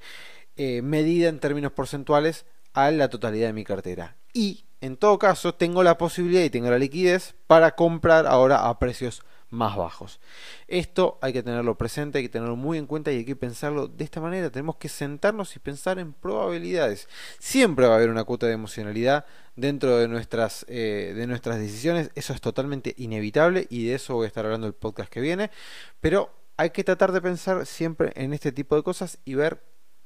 eh, 0.55 0.81
medida 0.81 1.29
en 1.29 1.39
términos 1.39 1.73
porcentuales 1.73 2.45
a 2.73 2.89
la 2.89 3.09
totalidad 3.09 3.47
de 3.47 3.53
mi 3.53 3.65
cartera 3.65 4.17
y 4.33 4.65
en 4.81 4.97
todo 4.97 5.19
caso 5.19 5.53
tengo 5.53 5.83
la 5.83 5.97
posibilidad 5.97 6.43
y 6.43 6.49
tengo 6.49 6.69
la 6.69 6.79
liquidez 6.79 7.35
para 7.47 7.75
comprar 7.75 8.25
ahora 8.25 8.67
a 8.67 8.79
precios 8.79 9.23
más 9.51 9.75
bajos. 9.75 10.19
Esto 10.67 11.19
hay 11.21 11.33
que 11.33 11.43
tenerlo 11.43 11.77
presente, 11.77 12.17
hay 12.17 12.23
que 12.23 12.29
tenerlo 12.29 12.55
muy 12.55 12.77
en 12.77 12.87
cuenta 12.87 13.11
y 13.11 13.17
hay 13.17 13.25
que 13.25 13.35
pensarlo 13.35 13.87
de 13.87 14.03
esta 14.03 14.21
manera. 14.21 14.49
Tenemos 14.49 14.77
que 14.77 14.89
sentarnos 14.89 15.55
y 15.55 15.59
pensar 15.59 15.99
en 15.99 16.13
probabilidades. 16.13 17.07
Siempre 17.37 17.85
va 17.85 17.93
a 17.93 17.97
haber 17.97 18.09
una 18.09 18.23
cuota 18.23 18.47
de 18.47 18.53
emocionalidad 18.53 19.25
dentro 19.55 19.97
de 19.97 20.07
nuestras, 20.07 20.65
eh, 20.67 21.13
de 21.15 21.27
nuestras 21.27 21.59
decisiones. 21.59 22.09
Eso 22.15 22.33
es 22.33 22.41
totalmente 22.41 22.95
inevitable 22.97 23.67
y 23.69 23.85
de 23.85 23.95
eso 23.95 24.15
voy 24.15 24.25
a 24.25 24.27
estar 24.27 24.45
hablando 24.45 24.67
el 24.67 24.73
podcast 24.73 25.11
que 25.11 25.21
viene. 25.21 25.51
Pero 25.99 26.33
hay 26.57 26.71
que 26.71 26.83
tratar 26.83 27.11
de 27.11 27.21
pensar 27.21 27.65
siempre 27.65 28.13
en 28.15 28.33
este 28.33 28.51
tipo 28.51 28.75
de 28.75 28.83
cosas 28.83 29.19
y 29.25 29.35
ver 29.35 29.61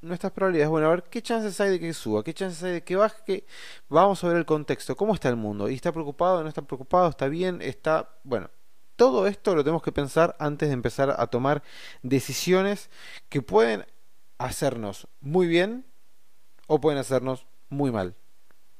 nuestras 0.06 0.32
probabilidades. 0.32 0.70
Bueno, 0.70 0.86
a 0.86 0.90
ver, 0.90 1.02
¿qué 1.04 1.22
chances 1.22 1.60
hay 1.60 1.70
de 1.70 1.80
que 1.80 1.92
suba? 1.92 2.22
¿Qué 2.24 2.32
chances 2.32 2.62
hay 2.62 2.72
de 2.72 2.84
que 2.84 2.96
baje? 2.96 3.44
Vamos 3.88 4.22
a 4.24 4.28
ver 4.28 4.36
el 4.36 4.46
contexto. 4.46 4.96
¿Cómo 4.96 5.14
está 5.14 5.28
el 5.28 5.36
mundo? 5.36 5.68
¿Y 5.68 5.74
está 5.74 5.92
preocupado? 5.92 6.42
¿No 6.42 6.48
está 6.48 6.62
preocupado? 6.62 7.08
¿Está 7.08 7.28
bien? 7.28 7.60
¿Está...? 7.62 8.08
Bueno, 8.24 8.50
todo 8.96 9.26
esto 9.26 9.54
lo 9.54 9.62
tenemos 9.62 9.82
que 9.82 9.92
pensar 9.92 10.36
antes 10.38 10.68
de 10.68 10.74
empezar 10.74 11.14
a 11.18 11.26
tomar 11.26 11.62
decisiones 12.02 12.90
que 13.28 13.42
pueden 13.42 13.84
hacernos 14.38 15.08
muy 15.20 15.46
bien 15.46 15.84
o 16.66 16.80
pueden 16.80 16.98
hacernos 16.98 17.46
muy 17.68 17.90
mal. 17.90 18.14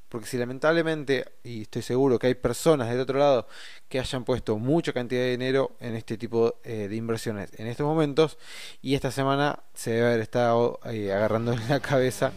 Porque 0.08 0.26
si 0.26 0.38
lamentablemente, 0.38 1.24
y 1.42 1.62
estoy 1.62 1.82
seguro 1.82 2.18
que 2.18 2.28
hay 2.28 2.34
personas 2.34 2.88
del 2.88 3.00
otro 3.00 3.18
lado 3.18 3.48
que 3.88 3.98
hayan 3.98 4.24
puesto 4.24 4.56
mucha 4.56 4.92
cantidad 4.92 5.22
de 5.22 5.32
dinero 5.32 5.76
en 5.80 5.94
este 5.94 6.16
tipo 6.16 6.60
eh, 6.62 6.86
de 6.88 6.96
inversiones 6.96 7.50
en 7.58 7.66
estos 7.66 7.86
momentos, 7.86 8.38
y 8.82 8.94
esta 8.94 9.10
semana 9.10 9.60
se 9.74 9.90
debe 9.90 10.06
haber 10.06 10.20
estado 10.20 10.78
eh, 10.84 11.12
agarrando 11.12 11.56
la 11.68 11.80
cabeza 11.80 12.32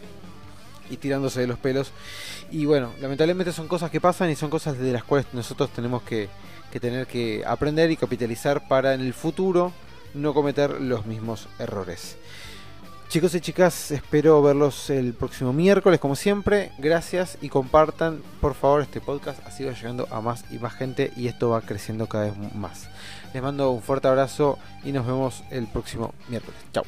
y 0.90 0.96
tirándose 0.96 1.40
de 1.40 1.46
los 1.46 1.58
pelos. 1.58 1.92
Y 2.50 2.64
bueno, 2.64 2.92
lamentablemente 3.00 3.52
son 3.52 3.68
cosas 3.68 3.90
que 3.90 4.00
pasan 4.00 4.30
y 4.30 4.34
son 4.34 4.50
cosas 4.50 4.76
de 4.76 4.92
las 4.92 5.04
cuales 5.04 5.26
nosotros 5.32 5.70
tenemos 5.70 6.02
que 6.02 6.28
tener 6.80 7.06
que 7.06 7.44
aprender 7.46 7.90
y 7.90 7.96
capitalizar 7.96 8.66
para 8.68 8.94
en 8.94 9.00
el 9.00 9.14
futuro 9.14 9.72
no 10.14 10.34
cometer 10.34 10.80
los 10.80 11.06
mismos 11.06 11.48
errores. 11.58 12.16
Chicos 13.10 13.34
y 13.34 13.40
chicas, 13.40 13.90
espero 13.90 14.40
verlos 14.40 14.88
el 14.88 15.14
próximo 15.14 15.52
miércoles 15.52 15.98
como 15.98 16.14
siempre. 16.14 16.70
Gracias 16.78 17.38
y 17.42 17.48
compartan 17.48 18.22
por 18.40 18.54
favor 18.54 18.82
este 18.82 19.00
podcast. 19.00 19.44
Así 19.48 19.64
va 19.64 19.72
llegando 19.72 20.06
a 20.12 20.20
más 20.20 20.44
y 20.52 20.60
más 20.60 20.74
gente 20.74 21.12
y 21.16 21.26
esto 21.26 21.50
va 21.50 21.60
creciendo 21.60 22.06
cada 22.06 22.26
vez 22.26 22.54
más. 22.54 22.88
Les 23.34 23.42
mando 23.42 23.72
un 23.72 23.82
fuerte 23.82 24.06
abrazo 24.06 24.60
y 24.84 24.92
nos 24.92 25.08
vemos 25.08 25.42
el 25.50 25.66
próximo 25.66 26.14
miércoles. 26.28 26.60
Chao. 26.72 26.84